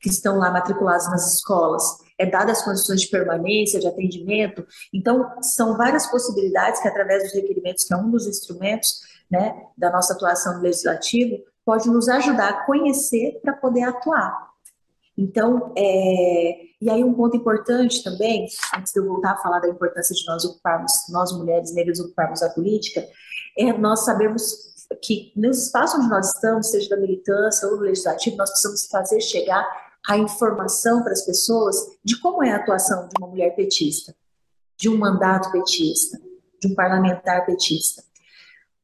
que 0.00 0.08
estão 0.08 0.38
lá 0.38 0.50
matriculados 0.50 1.06
nas 1.10 1.34
escolas 1.34 2.05
é 2.18 2.26
dadas 2.26 2.58
as 2.58 2.64
condições 2.64 3.02
de 3.02 3.08
permanência, 3.08 3.80
de 3.80 3.86
atendimento. 3.86 4.66
Então, 4.92 5.30
são 5.42 5.76
várias 5.76 6.06
possibilidades 6.06 6.80
que, 6.80 6.88
através 6.88 7.24
dos 7.24 7.34
requerimentos, 7.34 7.84
que 7.84 7.94
é 7.94 7.96
um 7.96 8.10
dos 8.10 8.26
instrumentos 8.26 9.00
né, 9.30 9.54
da 9.76 9.90
nossa 9.90 10.14
atuação 10.14 10.56
no 10.56 10.62
legislativo, 10.62 11.42
pode 11.64 11.88
nos 11.88 12.08
ajudar 12.08 12.48
a 12.48 12.64
conhecer 12.64 13.40
para 13.42 13.52
poder 13.52 13.82
atuar. 13.82 14.46
Então, 15.18 15.72
é, 15.76 16.66
e 16.80 16.90
aí 16.90 17.02
um 17.02 17.14
ponto 17.14 17.36
importante 17.36 18.04
também, 18.04 18.46
antes 18.76 18.92
de 18.92 19.00
eu 19.00 19.06
voltar 19.06 19.32
a 19.32 19.36
falar 19.38 19.60
da 19.60 19.68
importância 19.68 20.14
de 20.14 20.24
nós 20.26 20.44
ocuparmos, 20.44 20.92
nós 21.08 21.32
mulheres 21.32 21.74
negras 21.74 21.98
ocuparmos 21.98 22.42
a 22.42 22.50
política, 22.50 23.06
é 23.58 23.72
nós 23.72 24.04
sabemos 24.04 24.76
que 25.02 25.32
no 25.34 25.50
espaço 25.50 25.96
onde 25.98 26.08
nós 26.08 26.28
estamos, 26.34 26.70
seja 26.70 26.90
da 26.90 26.96
militância 26.98 27.66
ou 27.66 27.76
no 27.76 27.82
legislativo, 27.82 28.36
nós 28.36 28.50
precisamos 28.50 28.86
fazer 28.86 29.20
chegar 29.20 29.66
a 30.08 30.16
informação 30.16 31.02
para 31.02 31.12
as 31.12 31.24
pessoas 31.24 31.76
de 32.04 32.20
como 32.20 32.42
é 32.42 32.52
a 32.52 32.56
atuação 32.56 33.08
de 33.08 33.14
uma 33.18 33.28
mulher 33.28 33.54
petista, 33.56 34.14
de 34.76 34.88
um 34.88 34.96
mandato 34.96 35.50
petista, 35.50 36.18
de 36.60 36.68
um 36.68 36.74
parlamentar 36.74 37.44
petista. 37.44 38.04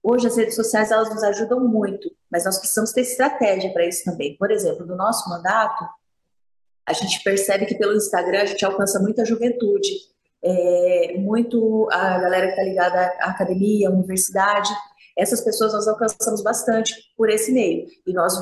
Hoje 0.02 0.26
as 0.26 0.36
redes 0.36 0.56
sociais 0.56 0.90
elas 0.90 1.08
nos 1.10 1.22
ajudam 1.22 1.60
muito, 1.60 2.10
mas 2.30 2.44
nós 2.44 2.58
precisamos 2.58 2.92
ter 2.92 3.02
estratégia 3.02 3.72
para 3.72 3.86
isso 3.86 4.04
também. 4.04 4.36
Por 4.36 4.50
exemplo, 4.50 4.84
no 4.84 4.96
nosso 4.96 5.28
mandato, 5.30 5.84
a 6.84 6.92
gente 6.92 7.22
percebe 7.22 7.66
que 7.66 7.76
pelo 7.76 7.94
Instagram 7.94 8.42
a 8.42 8.46
gente 8.46 8.64
alcança 8.64 8.98
muita 8.98 9.24
juventude, 9.24 9.92
é, 10.42 11.14
muito 11.18 11.88
a 11.92 12.18
galera 12.18 12.46
que 12.46 12.52
está 12.52 12.64
ligada 12.64 13.00
à 13.20 13.30
academia, 13.30 13.88
à 13.88 13.92
universidade, 13.92 14.70
essas 15.16 15.40
pessoas 15.40 15.72
nós 15.72 15.86
alcançamos 15.86 16.42
bastante 16.42 16.94
por 17.16 17.28
esse 17.28 17.52
meio. 17.52 17.86
E 18.06 18.12
nós, 18.12 18.34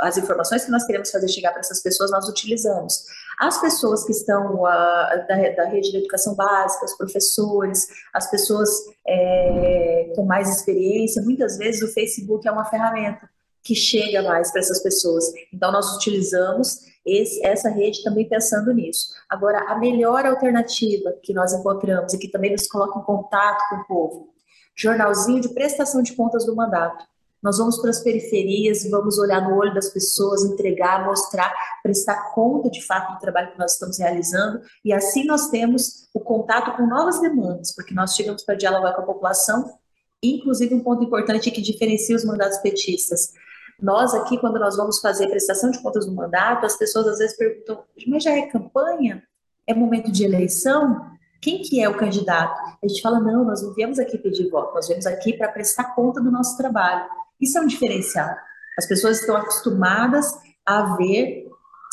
as 0.00 0.16
informações 0.16 0.64
que 0.64 0.70
nós 0.70 0.84
queremos 0.84 1.10
fazer 1.10 1.28
chegar 1.28 1.52
para 1.52 1.60
essas 1.60 1.82
pessoas, 1.82 2.10
nós 2.10 2.28
utilizamos. 2.28 3.04
As 3.38 3.60
pessoas 3.60 4.04
que 4.04 4.12
estão 4.12 4.56
uh, 4.62 5.26
da, 5.28 5.50
da, 5.56 5.64
rede 5.66 5.90
de 5.90 5.98
educação 5.98 6.34
básica, 6.34 6.84
os 6.84 6.96
professores, 6.96 7.86
as 8.12 8.30
pessoas 8.30 8.70
é, 9.06 10.12
com 10.16 10.24
mais 10.24 10.48
experiência, 10.48 11.22
muitas 11.22 11.56
vezes 11.56 11.82
o 11.82 11.92
Facebook 11.92 12.46
é 12.48 12.50
uma 12.50 12.64
ferramenta 12.64 13.28
que 13.62 13.74
chega 13.74 14.22
mais 14.22 14.50
para 14.50 14.60
essas 14.60 14.80
pessoas. 14.80 15.24
Então, 15.52 15.70
nós 15.70 15.96
utilizamos 15.96 16.86
esse, 17.04 17.44
essa 17.44 17.68
rede 17.68 18.02
também 18.02 18.28
pensando 18.28 18.72
nisso. 18.72 19.12
Agora, 19.28 19.60
a 19.68 19.78
melhor 19.78 20.24
alternativa 20.24 21.12
que 21.22 21.34
nós 21.34 21.52
encontramos 21.52 22.14
e 22.14 22.18
que 22.18 22.28
também 22.28 22.52
nos 22.52 22.66
coloca 22.66 22.98
em 22.98 23.02
contato 23.02 23.68
com 23.68 23.76
o 23.76 23.84
povo 23.86 24.35
jornalzinho 24.76 25.40
de 25.40 25.48
prestação 25.48 26.02
de 26.02 26.14
contas 26.14 26.44
do 26.44 26.54
mandato. 26.54 27.04
Nós 27.42 27.58
vamos 27.58 27.78
para 27.78 27.90
as 27.90 28.00
periferias, 28.00 28.88
vamos 28.90 29.18
olhar 29.18 29.40
no 29.40 29.56
olho 29.56 29.72
das 29.72 29.90
pessoas, 29.90 30.44
entregar, 30.44 31.04
mostrar, 31.04 31.52
prestar 31.82 32.34
conta 32.34 32.68
de 32.68 32.84
fato 32.84 33.14
do 33.14 33.20
trabalho 33.20 33.52
que 33.52 33.58
nós 33.58 33.72
estamos 33.72 33.98
realizando, 33.98 34.60
e 34.84 34.92
assim 34.92 35.24
nós 35.24 35.48
temos 35.48 36.08
o 36.12 36.20
contato 36.20 36.76
com 36.76 36.86
novas 36.86 37.20
demandas, 37.20 37.72
porque 37.74 37.94
nós 37.94 38.14
chegamos 38.14 38.42
para 38.42 38.54
dialogar 38.54 38.94
com 38.94 39.02
a 39.02 39.06
população, 39.06 39.78
inclusive 40.22 40.74
um 40.74 40.82
ponto 40.82 41.04
importante 41.04 41.50
que 41.50 41.62
diferencia 41.62 42.16
os 42.16 42.24
mandatos 42.24 42.58
petistas. 42.58 43.32
Nós 43.80 44.14
aqui, 44.14 44.38
quando 44.38 44.58
nós 44.58 44.76
vamos 44.76 44.98
fazer 45.00 45.28
prestação 45.28 45.70
de 45.70 45.80
contas 45.80 46.06
do 46.06 46.12
mandato, 46.12 46.64
as 46.64 46.76
pessoas 46.76 47.06
às 47.06 47.18
vezes 47.18 47.36
perguntam, 47.36 47.84
mas 48.06 48.24
já 48.24 48.32
é 48.32 48.46
campanha? 48.46 49.22
É 49.66 49.74
momento 49.74 50.10
de 50.10 50.24
eleição? 50.24 51.15
Quem 51.40 51.62
que 51.62 51.82
é 51.82 51.88
o 51.88 51.96
candidato? 51.96 52.60
A 52.82 52.88
gente 52.88 53.00
fala, 53.00 53.20
não, 53.20 53.44
nós 53.44 53.62
não 53.62 53.72
viemos 53.74 53.98
aqui 53.98 54.18
pedir 54.18 54.48
voto, 54.48 54.74
nós 54.74 54.86
viemos 54.86 55.06
aqui 55.06 55.32
para 55.32 55.48
prestar 55.48 55.94
conta 55.94 56.20
do 56.20 56.30
nosso 56.30 56.56
trabalho. 56.56 57.08
Isso 57.40 57.58
é 57.58 57.60
um 57.60 57.66
diferencial. 57.66 58.34
As 58.78 58.86
pessoas 58.86 59.20
estão 59.20 59.36
acostumadas 59.36 60.26
a 60.64 60.96
ver 60.96 61.46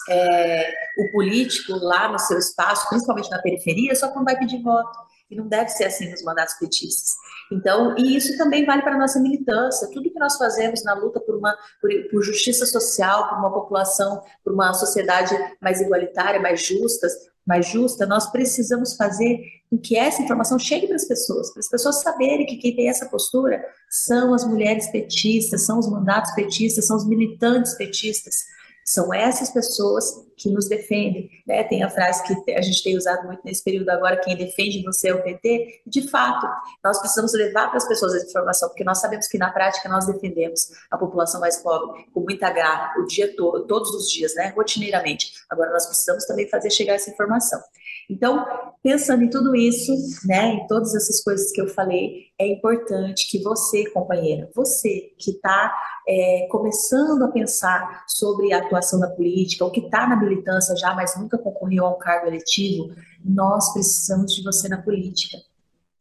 é, 0.09 0.73
o 0.97 1.11
político 1.11 1.73
lá 1.73 2.11
no 2.11 2.19
seu 2.19 2.37
espaço, 2.37 2.89
principalmente 2.89 3.29
na 3.29 3.41
periferia, 3.41 3.95
só 3.95 4.09
quando 4.09 4.25
vai 4.25 4.37
pedir 4.37 4.61
voto. 4.61 4.99
E 5.29 5.35
não 5.35 5.47
deve 5.47 5.69
ser 5.69 5.85
assim 5.85 6.11
nos 6.11 6.21
mandatos 6.23 6.53
petistas. 6.55 7.15
Então, 7.51 7.95
e 7.97 8.15
isso 8.15 8.37
também 8.37 8.65
vale 8.65 8.81
para 8.81 8.95
a 8.95 8.97
nossa 8.97 9.19
militância. 9.19 9.89
Tudo 9.91 10.11
que 10.11 10.19
nós 10.19 10.37
fazemos 10.37 10.83
na 10.83 10.93
luta 10.93 11.19
por 11.19 11.35
uma 11.35 11.57
por, 11.81 11.89
por, 12.11 12.23
justiça 12.23 12.65
social, 12.65 13.29
por 13.29 13.37
uma 13.37 13.51
população, 13.51 14.21
por 14.43 14.53
uma 14.53 14.73
sociedade 14.73 15.35
mais 15.61 15.81
igualitária, 15.81 16.39
mais 16.39 16.65
justa, 16.65 17.07
mais 17.45 17.67
justa, 17.67 18.05
nós 18.05 18.31
precisamos 18.31 18.95
fazer 18.95 19.39
com 19.69 19.77
que 19.77 19.97
essa 19.97 20.21
informação 20.21 20.57
chegue 20.57 20.87
para 20.87 20.95
as 20.95 21.05
pessoas, 21.05 21.51
para 21.51 21.59
as 21.59 21.69
pessoas 21.69 22.01
saberem 22.01 22.45
que 22.45 22.57
quem 22.57 22.75
tem 22.75 22.89
essa 22.89 23.07
postura 23.07 23.63
são 23.89 24.33
as 24.33 24.45
mulheres 24.45 24.87
petistas, 24.87 25.65
são 25.65 25.79
os 25.79 25.89
mandatos 25.89 26.31
petistas, 26.33 26.87
são 26.87 26.95
os 26.95 27.07
militantes 27.07 27.73
petistas. 27.75 28.35
São 28.85 29.13
essas 29.13 29.49
pessoas 29.49 30.23
que 30.37 30.49
nos 30.49 30.67
defendem. 30.67 31.29
Né? 31.47 31.63
Tem 31.63 31.83
a 31.83 31.89
frase 31.89 32.23
que 32.23 32.51
a 32.51 32.61
gente 32.61 32.83
tem 32.83 32.97
usado 32.97 33.25
muito 33.25 33.41
nesse 33.43 33.63
período 33.63 33.89
agora: 33.89 34.17
quem 34.17 34.35
defende 34.35 34.83
você 34.83 35.09
é 35.09 35.13
o 35.13 35.23
PT. 35.23 35.81
De 35.85 36.09
fato, 36.09 36.47
nós 36.83 36.99
precisamos 36.99 37.33
levar 37.33 37.69
para 37.69 37.77
as 37.77 37.87
pessoas 37.87 38.13
essa 38.15 38.27
informação, 38.27 38.69
porque 38.69 38.83
nós 38.83 38.99
sabemos 38.99 39.27
que 39.27 39.37
na 39.37 39.51
prática 39.51 39.87
nós 39.89 40.05
defendemos 40.05 40.71
a 40.91 40.97
população 40.97 41.39
mais 41.39 41.57
pobre 41.57 42.05
com 42.13 42.21
muita 42.21 42.49
garra, 42.49 42.93
o 42.99 43.05
dia 43.05 43.33
todo, 43.35 43.65
todos 43.65 43.89
os 43.91 44.09
dias, 44.09 44.35
né? 44.35 44.53
rotineiramente. 44.55 45.33
Agora, 45.49 45.71
nós 45.71 45.85
precisamos 45.85 46.25
também 46.25 46.47
fazer 46.49 46.69
chegar 46.69 46.93
essa 46.93 47.09
informação. 47.09 47.61
Então, 48.09 48.45
pensando 48.81 49.23
em 49.23 49.29
tudo 49.29 49.55
isso, 49.55 49.91
né, 50.25 50.53
em 50.53 50.67
todas 50.67 50.93
essas 50.93 51.23
coisas 51.23 51.51
que 51.51 51.61
eu 51.61 51.67
falei, 51.67 52.27
é 52.37 52.47
importante 52.47 53.29
que 53.29 53.41
você, 53.41 53.89
companheira, 53.91 54.49
você 54.53 55.13
que 55.17 55.31
está 55.31 55.73
é, 56.07 56.47
começando 56.51 57.23
a 57.23 57.31
pensar 57.31 58.03
sobre 58.07 58.51
a 58.51 58.59
atuação 58.59 58.99
da 58.99 59.09
política, 59.09 59.63
ou 59.63 59.71
que 59.71 59.79
está 59.79 60.07
na 60.07 60.15
militância 60.15 60.75
já, 60.75 60.93
mas 60.93 61.17
nunca 61.17 61.37
concorreu 61.37 61.85
a 61.85 61.91
um 61.91 61.99
cargo 61.99 62.27
eletivo, 62.27 62.93
nós 63.23 63.71
precisamos 63.71 64.33
de 64.33 64.43
você 64.43 64.67
na 64.67 64.81
política. 64.81 65.37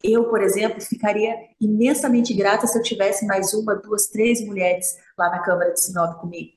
Eu, 0.02 0.24
por 0.24 0.42
exemplo, 0.42 0.80
ficaria 0.80 1.32
imensamente 1.60 2.34
grata 2.34 2.66
se 2.66 2.76
eu 2.76 2.82
tivesse 2.82 3.24
mais 3.24 3.54
uma, 3.54 3.76
duas, 3.76 4.08
três 4.08 4.44
mulheres 4.44 4.96
lá 5.16 5.30
na 5.30 5.38
Câmara 5.38 5.72
de 5.72 5.80
Sinop 5.80 6.20
comigo. 6.20 6.50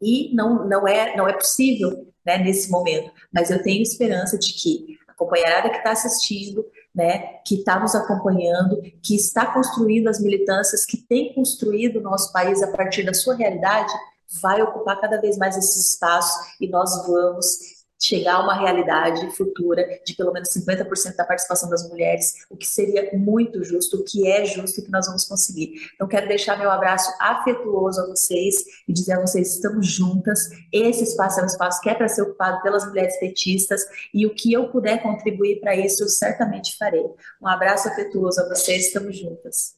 E 0.00 0.34
não, 0.34 0.66
não, 0.66 0.88
é, 0.88 1.14
não 1.14 1.28
é 1.28 1.34
possível 1.34 2.09
né, 2.24 2.38
nesse 2.38 2.70
momento, 2.70 3.10
mas 3.32 3.50
eu 3.50 3.62
tenho 3.62 3.82
esperança 3.82 4.38
de 4.38 4.52
que 4.52 4.98
a 5.08 5.14
companheirada 5.14 5.70
que 5.70 5.78
está 5.78 5.92
assistindo, 5.92 6.64
né, 6.94 7.38
que 7.44 7.56
está 7.56 7.78
nos 7.78 7.94
acompanhando, 7.94 8.80
que 9.02 9.14
está 9.14 9.46
construindo 9.46 10.08
as 10.08 10.20
militâncias, 10.20 10.84
que 10.84 10.96
tem 10.96 11.32
construído 11.34 11.96
o 11.96 12.02
nosso 12.02 12.32
país 12.32 12.62
a 12.62 12.70
partir 12.70 13.04
da 13.04 13.14
sua 13.14 13.34
realidade, 13.34 13.92
vai 14.40 14.62
ocupar 14.62 15.00
cada 15.00 15.20
vez 15.20 15.36
mais 15.36 15.56
esses 15.56 15.92
espaços 15.92 16.54
e 16.60 16.68
nós 16.68 17.06
vamos 17.06 17.79
chegar 18.00 18.36
a 18.36 18.42
uma 18.42 18.54
realidade 18.54 19.30
futura 19.36 19.86
de 20.04 20.14
pelo 20.14 20.32
menos 20.32 20.48
50% 20.48 21.16
da 21.16 21.24
participação 21.24 21.68
das 21.68 21.88
mulheres, 21.88 22.32
o 22.48 22.56
que 22.56 22.66
seria 22.66 23.10
muito 23.12 23.62
justo, 23.62 23.98
o 23.98 24.04
que 24.04 24.26
é 24.26 24.44
justo 24.44 24.80
e 24.80 24.84
que 24.84 24.90
nós 24.90 25.06
vamos 25.06 25.24
conseguir. 25.24 25.74
Então, 25.94 26.08
quero 26.08 26.26
deixar 26.26 26.58
meu 26.58 26.70
abraço 26.70 27.12
afetuoso 27.20 28.00
a 28.00 28.06
vocês 28.06 28.56
e 28.88 28.92
dizer 28.92 29.12
a 29.12 29.20
vocês: 29.20 29.54
estamos 29.54 29.86
juntas. 29.86 30.48
Esse 30.72 31.04
espaço 31.04 31.40
é 31.40 31.42
um 31.42 31.46
espaço 31.46 31.80
que 31.80 31.90
é 31.90 31.94
para 31.94 32.08
ser 32.08 32.22
ocupado 32.22 32.62
pelas 32.62 32.86
mulheres 32.86 33.18
petistas 33.18 33.82
e 34.14 34.26
o 34.26 34.34
que 34.34 34.52
eu 34.52 34.68
puder 34.68 35.02
contribuir 35.02 35.60
para 35.60 35.76
isso, 35.76 36.02
eu 36.02 36.08
certamente 36.08 36.76
farei. 36.78 37.04
Um 37.40 37.48
abraço 37.48 37.88
afetuoso 37.88 38.40
a 38.40 38.48
vocês, 38.48 38.86
estamos 38.86 39.18
juntas. 39.18 39.74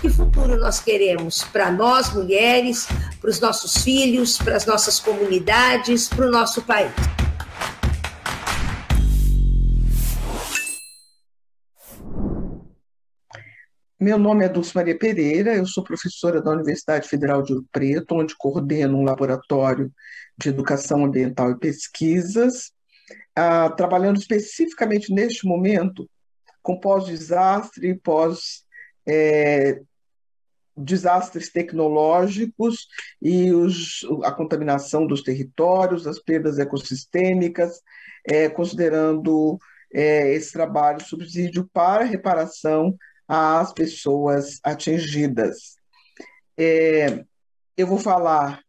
Que 0.00 0.08
futuro 0.08 0.56
nós 0.56 0.80
queremos 0.80 1.42
para 1.44 1.70
nós, 1.70 2.14
mulheres, 2.14 2.86
para 3.20 3.30
os 3.30 3.40
nossos 3.40 3.82
filhos, 3.82 4.38
para 4.38 4.56
as 4.56 4.66
nossas 4.66 5.00
comunidades, 5.00 6.08
para 6.08 6.26
o 6.26 6.30
nosso 6.30 6.62
país? 6.62 6.92
Meu 14.00 14.16
nome 14.16 14.44
é 14.44 14.48
Dulce 14.48 14.76
Maria 14.76 14.96
Pereira, 14.96 15.56
eu 15.56 15.66
sou 15.66 15.82
professora 15.82 16.40
da 16.40 16.52
Universidade 16.52 17.08
Federal 17.08 17.42
de 17.42 17.52
Ouro 17.52 17.66
Preto, 17.72 18.14
onde 18.14 18.36
coordeno 18.36 18.96
um 18.96 19.02
laboratório 19.02 19.92
de 20.36 20.50
educação 20.50 21.04
ambiental 21.04 21.50
e 21.50 21.58
pesquisas, 21.58 22.70
ah, 23.34 23.68
trabalhando 23.70 24.18
especificamente 24.18 25.12
neste 25.12 25.44
momento 25.44 26.08
com 26.62 26.78
pós-desastre 26.78 27.88
e 27.88 27.94
pós 27.98 28.62
é, 29.04 29.80
desastres 30.78 31.50
tecnológicos 31.50 32.86
e 33.20 33.52
os, 33.52 34.06
a 34.24 34.32
contaminação 34.32 35.06
dos 35.06 35.22
territórios, 35.22 36.06
as 36.06 36.18
perdas 36.18 36.58
ecossistêmicas, 36.58 37.80
é, 38.24 38.48
considerando 38.48 39.58
é, 39.92 40.32
esse 40.32 40.52
trabalho 40.52 41.02
subsídio 41.02 41.68
para 41.72 42.04
reparação 42.04 42.96
às 43.26 43.72
pessoas 43.72 44.60
atingidas. 44.62 45.76
É, 46.56 47.24
eu 47.76 47.86
vou 47.86 47.98
falar 47.98 48.60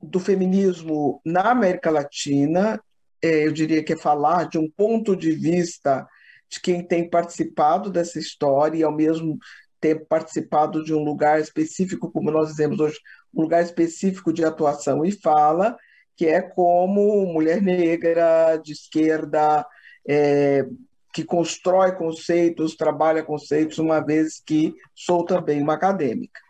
do 0.00 0.18
feminismo 0.18 1.20
na 1.24 1.50
América 1.50 1.90
Latina, 1.90 2.82
é, 3.22 3.46
eu 3.46 3.52
diria 3.52 3.84
que 3.84 3.92
é 3.92 3.96
falar 3.96 4.48
de 4.48 4.58
um 4.58 4.68
ponto 4.68 5.14
de 5.14 5.30
vista 5.30 6.06
de 6.50 6.60
quem 6.60 6.84
tem 6.84 7.08
participado 7.08 7.90
dessa 7.90 8.18
história 8.18 8.78
e, 8.78 8.82
ao 8.82 8.92
mesmo 8.92 9.38
ter 9.82 10.06
participado 10.06 10.84
de 10.84 10.94
um 10.94 11.02
lugar 11.02 11.40
específico, 11.40 12.10
como 12.10 12.30
nós 12.30 12.50
dizemos 12.50 12.78
hoje, 12.78 12.98
um 13.34 13.42
lugar 13.42 13.62
específico 13.64 14.32
de 14.32 14.44
atuação 14.44 15.04
e 15.04 15.10
fala, 15.10 15.76
que 16.16 16.26
é 16.26 16.40
como 16.40 17.26
mulher 17.26 17.60
negra, 17.60 18.56
de 18.58 18.72
esquerda, 18.72 19.66
é, 20.08 20.64
que 21.12 21.24
constrói 21.24 21.96
conceitos, 21.96 22.76
trabalha 22.76 23.24
conceitos, 23.24 23.78
uma 23.78 23.98
vez 23.98 24.40
que 24.40 24.72
sou 24.94 25.24
também 25.24 25.60
uma 25.60 25.74
acadêmica. 25.74 26.40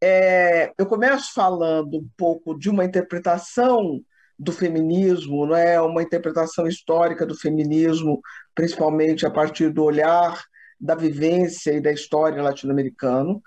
É, 0.00 0.72
eu 0.78 0.86
começo 0.86 1.34
falando 1.34 1.96
um 1.96 2.08
pouco 2.16 2.56
de 2.56 2.70
uma 2.70 2.84
interpretação 2.84 4.00
do 4.38 4.52
feminismo, 4.52 5.46
não 5.46 5.56
é 5.56 5.80
uma 5.80 6.02
interpretação 6.02 6.68
histórica 6.68 7.26
do 7.26 7.34
feminismo, 7.34 8.20
principalmente 8.54 9.26
a 9.26 9.30
partir 9.30 9.70
do 9.70 9.82
olhar 9.82 10.40
da 10.78 10.94
vivência 10.94 11.72
e 11.72 11.80
da 11.80 11.92
história 11.92 12.42
latino-americano. 12.42 13.42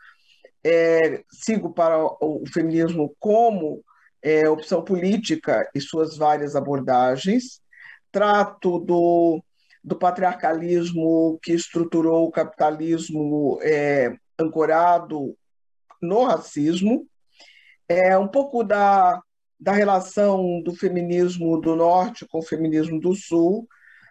É, 0.63 1.23
sigo 1.31 1.73
para 1.73 1.97
o 2.03 2.43
feminismo 2.51 3.15
como 3.19 3.83
é, 4.21 4.49
opção 4.49 4.83
política 4.83 5.69
e 5.73 5.79
suas 5.79 6.17
várias 6.17 6.55
abordagens. 6.55 7.61
Trato 8.11 8.79
do, 8.79 9.43
do 9.83 9.95
patriarcalismo 9.95 11.39
que 11.41 11.53
estruturou 11.53 12.25
o 12.25 12.31
capitalismo 12.31 13.59
é, 13.61 14.15
ancorado 14.37 15.35
no 16.01 16.23
racismo. 16.23 17.05
É 17.87 18.17
um 18.17 18.27
pouco 18.27 18.63
da, 18.63 19.21
da 19.59 19.71
relação 19.71 20.61
do 20.61 20.73
feminismo 20.73 21.59
do 21.59 21.75
norte 21.75 22.25
com 22.27 22.39
o 22.39 22.43
feminismo 22.43 22.99
do 22.99 23.13
sul, 23.15 23.67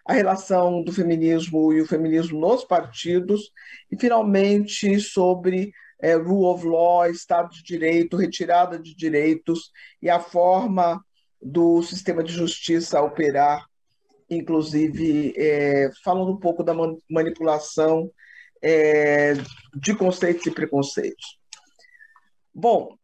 a 0.09 0.13
relação 0.13 0.81
do 0.81 0.91
feminismo 0.91 1.71
e 1.71 1.81
o 1.81 1.85
feminismo 1.85 2.39
nos 2.39 2.63
partidos, 2.63 3.51
e, 3.91 3.95
finalmente, 3.95 4.99
sobre 4.99 5.71
é, 6.01 6.15
rule 6.15 6.45
of 6.45 6.65
law, 6.65 7.05
Estado 7.05 7.51
de 7.51 7.61
Direito, 7.61 8.17
retirada 8.17 8.79
de 8.79 8.95
direitos 8.95 9.71
e 10.01 10.09
a 10.09 10.19
forma 10.19 10.99
do 11.39 11.83
sistema 11.83 12.23
de 12.23 12.33
justiça 12.33 12.99
operar, 12.99 13.63
inclusive 14.27 15.31
é, 15.37 15.91
falando 16.03 16.31
um 16.31 16.39
pouco 16.39 16.63
da 16.63 16.73
manipulação 17.07 18.09
é, 18.63 19.33
de 19.75 19.95
conceitos 19.95 20.43
e 20.47 20.49
preconceitos. 20.49 21.37
Bom, 22.51 22.97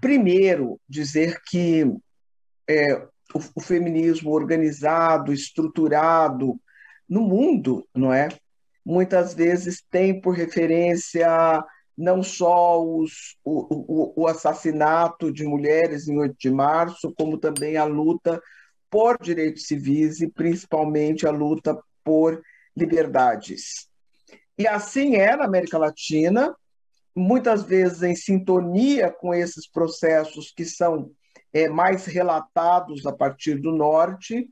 primeiro, 0.00 0.80
dizer 0.88 1.38
que 1.50 1.84
é, 2.66 3.06
o, 3.34 3.40
o 3.56 3.60
feminismo 3.60 4.30
organizado, 4.30 5.32
estruturado 5.32 6.60
no 7.08 7.22
mundo, 7.22 7.86
não 7.94 8.12
é? 8.12 8.28
Muitas 8.84 9.34
vezes 9.34 9.82
tem 9.90 10.20
por 10.20 10.34
referência 10.34 11.28
não 11.96 12.22
só 12.22 12.80
os, 12.80 13.36
o, 13.44 14.14
o, 14.14 14.22
o, 14.22 14.26
assassinato 14.28 15.32
de 15.32 15.44
mulheres 15.44 16.06
em 16.06 16.16
8 16.16 16.36
de 16.38 16.50
março, 16.50 17.12
como 17.18 17.36
também 17.36 17.76
a 17.76 17.84
luta 17.84 18.40
por 18.88 19.18
direitos 19.20 19.66
civis 19.66 20.20
e 20.20 20.30
principalmente 20.30 21.26
a 21.26 21.30
luta 21.30 21.76
por 22.04 22.40
liberdades. 22.76 23.88
E 24.56 24.66
assim 24.66 25.16
é 25.16 25.34
na 25.36 25.44
América 25.44 25.76
Latina, 25.76 26.54
muitas 27.14 27.64
vezes 27.64 28.02
em 28.02 28.14
sintonia 28.14 29.10
com 29.10 29.34
esses 29.34 29.68
processos 29.68 30.52
que 30.56 30.64
são 30.64 31.10
é, 31.52 31.68
mais 31.68 32.06
relatados 32.06 33.06
a 33.06 33.12
partir 33.12 33.56
do 33.56 33.72
norte, 33.72 34.48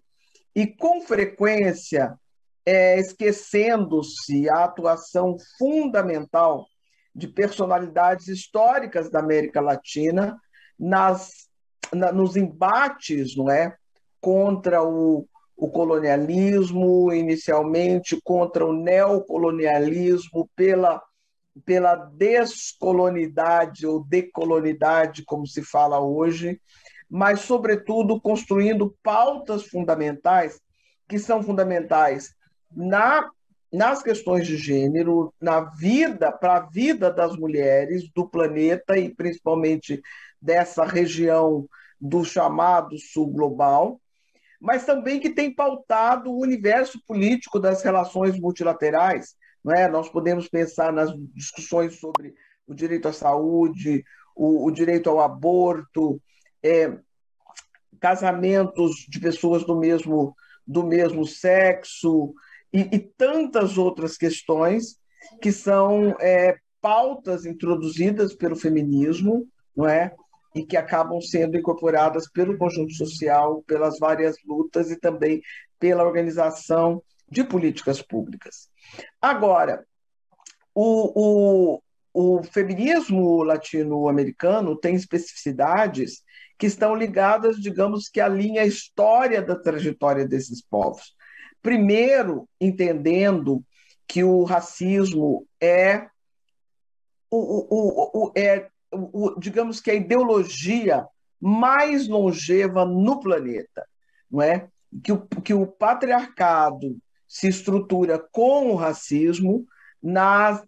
e 0.54 0.66
com 0.66 1.02
frequência 1.02 2.18
é, 2.64 2.98
esquecendo-se 2.98 4.48
a 4.48 4.64
atuação 4.64 5.36
fundamental 5.58 6.66
de 7.14 7.28
personalidades 7.28 8.28
históricas 8.28 9.10
da 9.10 9.20
América 9.20 9.60
Latina 9.60 10.38
nas, 10.78 11.48
na, 11.92 12.12
nos 12.12 12.36
embates 12.36 13.36
não 13.36 13.50
é, 13.50 13.76
contra 14.20 14.82
o, 14.82 15.26
o 15.56 15.70
colonialismo, 15.70 17.12
inicialmente 17.12 18.20
contra 18.22 18.66
o 18.66 18.72
neocolonialismo, 18.72 20.50
pela, 20.54 21.00
pela 21.64 21.94
descolonidade 21.94 23.86
ou 23.86 24.04
decolonidade, 24.04 25.24
como 25.24 25.46
se 25.46 25.62
fala 25.62 26.00
hoje, 26.00 26.60
mas, 27.08 27.40
sobretudo, 27.40 28.20
construindo 28.20 28.96
pautas 29.02 29.64
fundamentais, 29.64 30.60
que 31.08 31.18
são 31.18 31.42
fundamentais 31.42 32.34
na, 32.70 33.28
nas 33.72 34.02
questões 34.02 34.46
de 34.46 34.56
gênero, 34.56 35.32
na 35.40 35.60
vida, 35.60 36.32
para 36.32 36.56
a 36.56 36.66
vida 36.66 37.10
das 37.10 37.36
mulheres 37.36 38.10
do 38.12 38.28
planeta 38.28 38.98
e 38.98 39.14
principalmente 39.14 40.02
dessa 40.40 40.84
região 40.84 41.68
do 42.00 42.24
chamado 42.24 42.98
Sul 42.98 43.28
Global, 43.28 44.00
mas 44.60 44.84
também 44.84 45.20
que 45.20 45.30
tem 45.30 45.54
pautado 45.54 46.30
o 46.30 46.40
universo 46.40 47.00
político 47.06 47.58
das 47.58 47.82
relações 47.82 48.38
multilaterais. 48.38 49.34
Não 49.62 49.74
é? 49.74 49.88
Nós 49.88 50.08
podemos 50.08 50.48
pensar 50.48 50.92
nas 50.92 51.10
discussões 51.34 51.98
sobre 51.98 52.34
o 52.66 52.74
direito 52.74 53.08
à 53.08 53.12
saúde, 53.12 54.04
o, 54.34 54.66
o 54.66 54.70
direito 54.70 55.08
ao 55.08 55.20
aborto, 55.20 56.20
é, 56.66 56.98
casamentos 58.00 59.06
de 59.08 59.20
pessoas 59.20 59.64
do 59.64 59.76
mesmo, 59.76 60.34
do 60.66 60.82
mesmo 60.82 61.26
sexo 61.26 62.34
e, 62.72 62.80
e 62.80 62.98
tantas 62.98 63.78
outras 63.78 64.16
questões 64.16 64.98
que 65.40 65.52
são 65.52 66.14
é, 66.20 66.58
pautas 66.80 67.46
introduzidas 67.46 68.34
pelo 68.34 68.56
feminismo, 68.56 69.46
não 69.76 69.88
é? 69.88 70.14
e 70.54 70.64
que 70.64 70.76
acabam 70.76 71.20
sendo 71.20 71.56
incorporadas 71.58 72.30
pelo 72.30 72.56
conjunto 72.56 72.92
social, 72.94 73.62
pelas 73.66 73.98
várias 73.98 74.36
lutas 74.46 74.90
e 74.90 74.96
também 74.98 75.42
pela 75.78 76.02
organização 76.02 77.02
de 77.30 77.44
políticas 77.44 78.00
públicas. 78.00 78.70
Agora, 79.20 79.84
o, 80.74 81.74
o, 81.74 81.82
o 82.38 82.42
feminismo 82.42 83.42
latino-americano 83.42 84.74
tem 84.76 84.94
especificidades 84.94 86.22
que 86.58 86.66
estão 86.66 86.94
ligadas, 86.94 87.56
digamos 87.56 88.08
que 88.08 88.20
à 88.20 88.28
linha 88.28 88.64
história 88.64 89.42
da 89.42 89.56
trajetória 89.56 90.26
desses 90.26 90.62
povos. 90.62 91.14
Primeiro, 91.62 92.48
entendendo 92.60 93.62
que 94.06 94.22
o 94.22 94.44
racismo 94.44 95.46
é, 95.60 96.06
o, 97.30 97.38
o, 97.38 98.26
o, 98.26 98.32
é 98.36 98.68
o, 98.92 99.38
digamos 99.38 99.80
que 99.80 99.90
a 99.90 99.94
ideologia 99.94 101.06
mais 101.40 102.08
longeva 102.08 102.84
no 102.84 103.20
planeta, 103.20 103.86
não 104.30 104.40
é? 104.40 104.68
Que 105.02 105.12
o, 105.12 105.26
que 105.26 105.52
o 105.52 105.66
patriarcado 105.66 106.96
se 107.28 107.48
estrutura 107.48 108.18
com 108.32 108.70
o 108.70 108.76
racismo 108.76 109.66
na, 110.02 110.62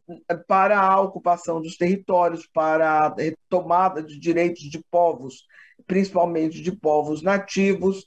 para 0.47 0.79
a 0.81 1.01
ocupação 1.01 1.63
dos 1.63 1.77
territórios, 1.77 2.47
para 2.53 3.07
a 3.07 3.15
retomada 3.15 4.03
de 4.03 4.19
direitos 4.19 4.65
de 4.65 4.83
povos, 4.91 5.47
principalmente 5.87 6.61
de 6.61 6.73
povos 6.73 7.23
nativos, 7.23 8.07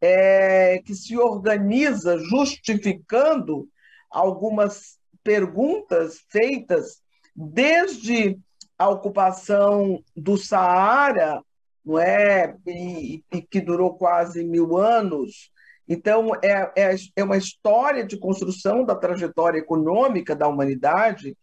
é, 0.00 0.80
que 0.84 0.94
se 0.94 1.16
organiza 1.16 2.18
justificando 2.18 3.68
algumas 4.10 4.98
perguntas 5.22 6.24
feitas 6.28 7.00
desde 7.34 8.38
a 8.76 8.88
ocupação 8.88 10.02
do 10.14 10.36
Saara, 10.36 11.40
não 11.84 11.98
é, 11.98 12.56
e, 12.66 13.22
e 13.32 13.42
que 13.42 13.60
durou 13.60 13.94
quase 13.94 14.44
mil 14.44 14.76
anos. 14.76 15.50
Então, 15.88 16.30
é, 16.42 16.72
é, 16.76 16.96
é 17.16 17.24
uma 17.24 17.36
história 17.36 18.04
de 18.04 18.16
construção 18.18 18.84
da 18.84 18.94
trajetória 18.94 19.58
econômica 19.58 20.34
da 20.34 20.48
humanidade 20.48 21.36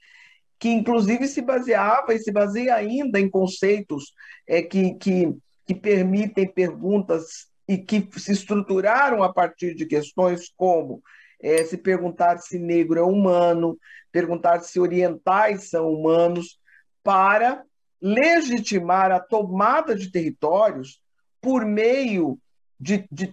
que, 0.57 0.69
inclusive, 0.69 1.27
se 1.27 1.41
baseava 1.41 2.13
e 2.13 2.19
se 2.19 2.31
baseia 2.31 2.75
ainda 2.75 3.19
em 3.19 3.29
conceitos 3.29 4.13
é, 4.45 4.61
que, 4.61 4.95
que, 4.95 5.33
que 5.69 5.75
permitem 5.75 6.47
perguntas 6.47 7.47
e 7.67 7.77
que 7.77 8.10
se 8.19 8.32
estruturaram 8.32 9.21
a 9.21 9.32
partir 9.32 9.75
de 9.75 9.86
questões 9.86 10.51
como 10.58 10.99
é, 11.39 11.63
se 11.63 11.77
perguntar 11.77 12.39
se 12.39 12.58
negro 12.58 12.97
é 12.97 13.03
humano, 13.03 13.77
perguntar 14.12 14.62
se 14.62 14.79
orientais 14.79 15.69
são 15.69 15.93
humanos, 15.93 16.60
para 17.03 17.63
legitimar 18.01 19.12
a 19.12 19.19
tomada 19.19 19.95
de 19.95 20.12
territórios 20.12 20.99
por 21.39 21.63
meio 21.63 22.39
de, 22.79 23.08
de 23.12 23.32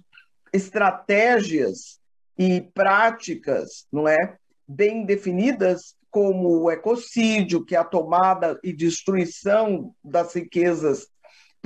estratégias 0.53 1.99
e 2.37 2.61
práticas, 2.61 3.87
não 3.91 4.07
é, 4.07 4.37
bem 4.69 5.07
definidas 5.07 5.97
como 6.11 6.65
o 6.65 6.71
ecocídio, 6.71 7.65
que 7.65 7.75
é 7.75 7.79
a 7.79 7.85
tomada 7.85 8.61
e 8.63 8.75
destruição 8.75 9.95
das 10.05 10.35
riquezas, 10.35 11.09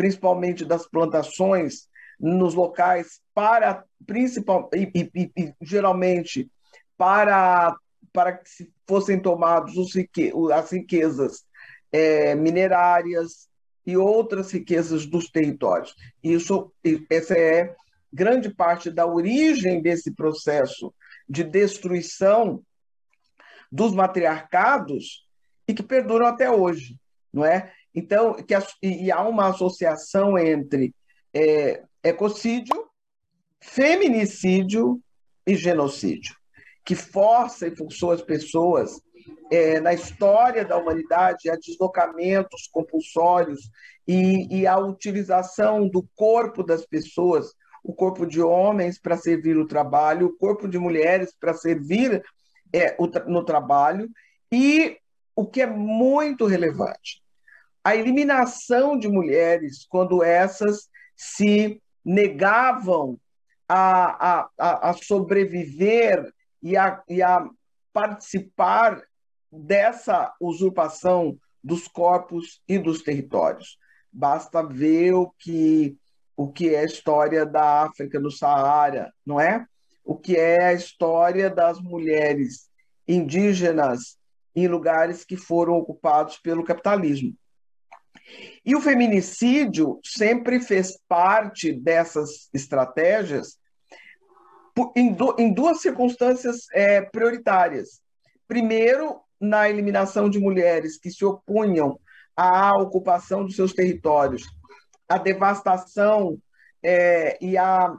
principalmente 0.00 0.64
das 0.64 0.88
plantações 0.88 1.86
nos 2.18 2.54
locais 2.54 3.20
para 3.34 3.84
principal 4.06 4.70
e, 4.74 5.10
e, 5.14 5.30
e 5.36 5.54
geralmente 5.60 6.50
para 6.96 7.76
para 8.10 8.32
que 8.32 8.72
fossem 8.88 9.20
tomados 9.20 9.76
os 9.76 9.92
as 10.54 10.72
riquezas 10.72 11.44
é, 11.92 12.34
minerárias 12.34 13.46
e 13.86 13.94
outras 13.94 14.50
riquezas 14.50 15.04
dos 15.04 15.30
territórios. 15.30 15.94
Isso, 16.24 16.72
essa 17.10 17.34
é 17.38 17.74
grande 18.10 18.48
parte 18.48 18.90
da 18.90 19.06
origem 19.06 19.82
desse 19.82 20.12
processo 20.12 20.94
de 21.28 21.44
destruição 21.44 22.62
dos 23.70 23.92
matriarcados 23.92 25.26
e 25.68 25.74
que 25.74 25.82
perduram 25.82 26.26
até 26.26 26.50
hoje, 26.50 26.98
não 27.30 27.44
é? 27.44 27.70
Então, 27.94 28.34
que, 28.34 28.54
e 28.82 29.10
há 29.10 29.20
uma 29.26 29.48
associação 29.48 30.38
entre 30.38 30.94
é, 31.34 31.82
ecocídio, 32.02 32.88
feminicídio 33.60 35.00
e 35.46 35.56
genocídio, 35.56 36.34
que 36.84 36.94
força 36.94 37.66
e 37.66 37.76
forçou 37.76 38.12
as 38.12 38.22
pessoas 38.22 39.00
é, 39.50 39.80
na 39.80 39.92
história 39.92 40.64
da 40.64 40.76
humanidade 40.76 41.50
a 41.50 41.56
deslocamentos 41.56 42.68
compulsórios 42.72 43.68
e, 44.06 44.60
e 44.60 44.66
a 44.66 44.78
utilização 44.78 45.88
do 45.88 46.06
corpo 46.14 46.62
das 46.62 46.86
pessoas, 46.86 47.52
o 47.82 47.92
corpo 47.92 48.26
de 48.26 48.40
homens 48.40 48.98
para 48.98 49.16
servir 49.16 49.56
o 49.56 49.66
trabalho, 49.66 50.28
o 50.28 50.36
corpo 50.36 50.68
de 50.68 50.78
mulheres 50.78 51.34
para 51.38 51.54
servir 51.54 52.22
é, 52.72 52.94
o, 52.98 53.06
no 53.28 53.44
trabalho, 53.44 54.08
e 54.52 54.96
o 55.34 55.46
que 55.46 55.62
é 55.62 55.66
muito 55.66 56.46
relevante, 56.46 57.19
a 57.82 57.96
eliminação 57.96 58.98
de 58.98 59.08
mulheres 59.08 59.86
quando 59.88 60.22
essas 60.22 60.88
se 61.16 61.80
negavam 62.04 63.18
a, 63.68 64.48
a, 64.58 64.90
a 64.90 64.92
sobreviver 64.94 66.32
e 66.62 66.76
a, 66.76 67.02
e 67.08 67.22
a 67.22 67.48
participar 67.92 69.02
dessa 69.50 70.32
usurpação 70.40 71.38
dos 71.62 71.88
corpos 71.88 72.60
e 72.68 72.78
dos 72.78 73.02
territórios. 73.02 73.78
Basta 74.12 74.62
ver 74.62 75.14
o 75.14 75.30
que 75.38 75.96
o 76.36 76.50
que 76.50 76.74
é 76.74 76.80
a 76.80 76.84
história 76.84 77.44
da 77.44 77.82
África 77.82 78.18
no 78.18 78.30
Saara, 78.30 79.12
não 79.26 79.38
é? 79.38 79.66
O 80.02 80.16
que 80.16 80.38
é 80.38 80.64
a 80.64 80.72
história 80.72 81.50
das 81.50 81.78
mulheres 81.78 82.70
indígenas 83.06 84.18
em 84.56 84.66
lugares 84.66 85.22
que 85.22 85.36
foram 85.36 85.74
ocupados 85.74 86.38
pelo 86.38 86.64
capitalismo. 86.64 87.34
E 88.64 88.74
o 88.74 88.80
feminicídio 88.80 89.98
sempre 90.04 90.60
fez 90.60 90.98
parte 91.08 91.72
dessas 91.72 92.48
estratégias 92.52 93.58
em, 94.96 95.52
duas 95.52 95.80
circunstâncias 95.80 96.66
é, 96.72 97.02
prioritárias. 97.02 98.00
Primeiro, 98.46 99.20
na 99.40 99.68
eliminação 99.68 100.28
de 100.28 100.38
mulheres 100.38 100.98
que 100.98 101.10
se 101.10 101.24
opunham 101.24 101.98
à 102.36 102.76
ocupação 102.76 103.44
dos 103.44 103.56
seus 103.56 103.72
territórios, 103.72 104.44
à 105.08 105.18
devastação 105.18 106.38
é, 106.82 107.38
e, 107.40 107.56
a, 107.56 107.94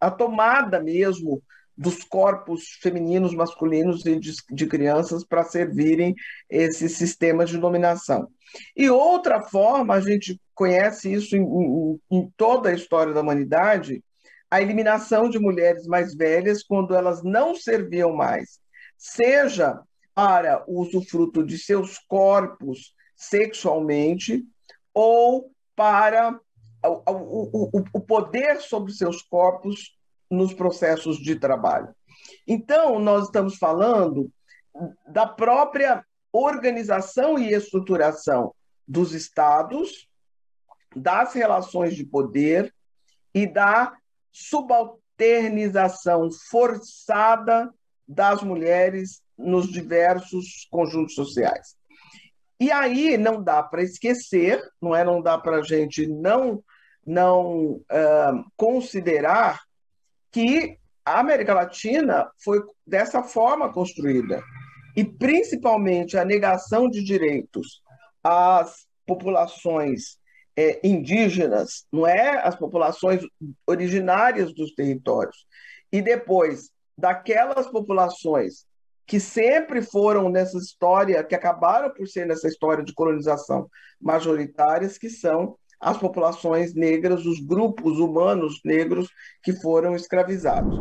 a, 0.00 0.10
tomada 0.10 0.82
mesmo 0.82 1.42
dos 1.76 2.02
corpos 2.04 2.78
femininos, 2.80 3.34
masculinos 3.34 4.04
e 4.06 4.18
de, 4.18 4.32
de 4.50 4.66
crianças 4.66 5.24
para 5.24 5.44
servirem 5.44 6.14
esses 6.48 6.96
sistemas 6.96 7.50
de 7.50 7.58
dominação. 7.58 8.28
E 8.74 8.88
outra 8.88 9.42
forma, 9.42 9.94
a 9.94 10.00
gente 10.00 10.40
conhece 10.54 11.12
isso 11.12 11.36
em, 11.36 11.42
em, 11.42 12.00
em 12.10 12.32
toda 12.36 12.70
a 12.70 12.74
história 12.74 13.12
da 13.12 13.20
humanidade, 13.20 14.02
a 14.50 14.62
eliminação 14.62 15.28
de 15.28 15.38
mulheres 15.38 15.86
mais 15.86 16.14
velhas 16.14 16.62
quando 16.62 16.94
elas 16.94 17.22
não 17.22 17.54
serviam 17.54 18.14
mais, 18.14 18.58
seja 18.96 19.80
para 20.14 20.64
o 20.66 20.80
usufruto 20.80 21.44
de 21.44 21.58
seus 21.58 21.98
corpos 21.98 22.94
sexualmente 23.14 24.44
ou 24.94 25.50
para 25.74 26.40
o, 26.84 27.68
o, 27.68 27.84
o 27.92 28.00
poder 28.00 28.60
sobre 28.60 28.92
seus 28.92 29.20
corpos 29.20 29.95
nos 30.30 30.52
processos 30.52 31.18
de 31.18 31.36
trabalho. 31.36 31.94
Então, 32.46 32.98
nós 32.98 33.24
estamos 33.24 33.56
falando 33.56 34.30
da 35.06 35.26
própria 35.26 36.04
organização 36.32 37.38
e 37.38 37.52
estruturação 37.52 38.54
dos 38.86 39.12
estados, 39.12 40.08
das 40.94 41.32
relações 41.34 41.96
de 41.96 42.04
poder 42.04 42.72
e 43.34 43.46
da 43.46 43.94
subalternização 44.32 46.30
forçada 46.50 47.72
das 48.06 48.42
mulheres 48.42 49.22
nos 49.36 49.70
diversos 49.70 50.66
conjuntos 50.70 51.14
sociais. 51.14 51.74
E 52.58 52.70
aí 52.70 53.18
não 53.18 53.42
dá 53.42 53.62
para 53.62 53.82
esquecer, 53.82 54.62
não 54.80 54.94
é? 54.94 55.04
Não 55.04 55.20
dá 55.20 55.36
para 55.36 55.58
a 55.58 55.62
gente 55.62 56.06
não 56.06 56.62
não 57.06 57.74
uh, 57.74 58.44
considerar 58.56 59.60
que 60.36 60.78
a 61.02 61.20
América 61.20 61.54
Latina 61.54 62.30
foi 62.44 62.62
dessa 62.86 63.22
forma 63.22 63.72
construída. 63.72 64.42
E 64.94 65.02
principalmente 65.02 66.18
a 66.18 66.26
negação 66.26 66.90
de 66.90 67.02
direitos 67.02 67.80
às 68.22 68.86
populações 69.06 70.18
é, 70.54 70.78
indígenas, 70.86 71.86
não 71.90 72.06
é, 72.06 72.46
as 72.46 72.54
populações 72.54 73.22
originárias 73.66 74.52
dos 74.52 74.74
territórios. 74.74 75.46
E 75.90 76.02
depois 76.02 76.70
daquelas 76.98 77.66
populações 77.66 78.66
que 79.06 79.18
sempre 79.18 79.80
foram 79.80 80.28
nessa 80.28 80.58
história, 80.58 81.24
que 81.24 81.34
acabaram 81.34 81.94
por 81.94 82.06
ser 82.06 82.26
nessa 82.26 82.46
história 82.46 82.84
de 82.84 82.92
colonização 82.92 83.70
majoritárias, 83.98 84.98
que 84.98 85.08
são 85.08 85.56
as 85.80 85.96
populações 85.98 86.74
negras, 86.74 87.24
os 87.26 87.40
grupos 87.40 87.98
humanos 87.98 88.60
negros 88.64 89.08
que 89.42 89.52
foram 89.52 89.94
escravizados. 89.94 90.80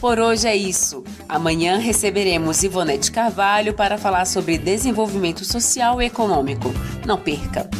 Por 0.00 0.18
hoje 0.18 0.46
é 0.46 0.54
isso. 0.54 1.02
Amanhã 1.26 1.78
receberemos 1.78 2.62
Ivonete 2.62 3.10
Carvalho 3.10 3.72
para 3.72 3.96
falar 3.96 4.26
sobre 4.26 4.58
desenvolvimento 4.58 5.44
social 5.44 6.02
e 6.02 6.06
econômico. 6.06 6.68
Não 7.06 7.18
perca! 7.18 7.70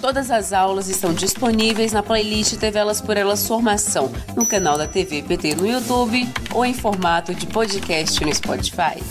Todas 0.00 0.30
as 0.30 0.52
aulas 0.52 0.88
estão 0.88 1.12
disponíveis 1.12 1.92
na 1.92 2.04
playlist 2.04 2.56
TV 2.56 2.78
Elas 2.78 3.00
por 3.00 3.16
Elas 3.16 3.48
Formação, 3.48 4.12
no 4.36 4.46
canal 4.46 4.78
da 4.78 4.86
TV 4.86 5.22
PT 5.22 5.56
no 5.56 5.66
YouTube 5.66 6.24
ou 6.54 6.64
em 6.64 6.72
formato 6.72 7.34
de 7.34 7.46
podcast 7.48 8.24
no 8.24 8.32
Spotify. 8.32 9.02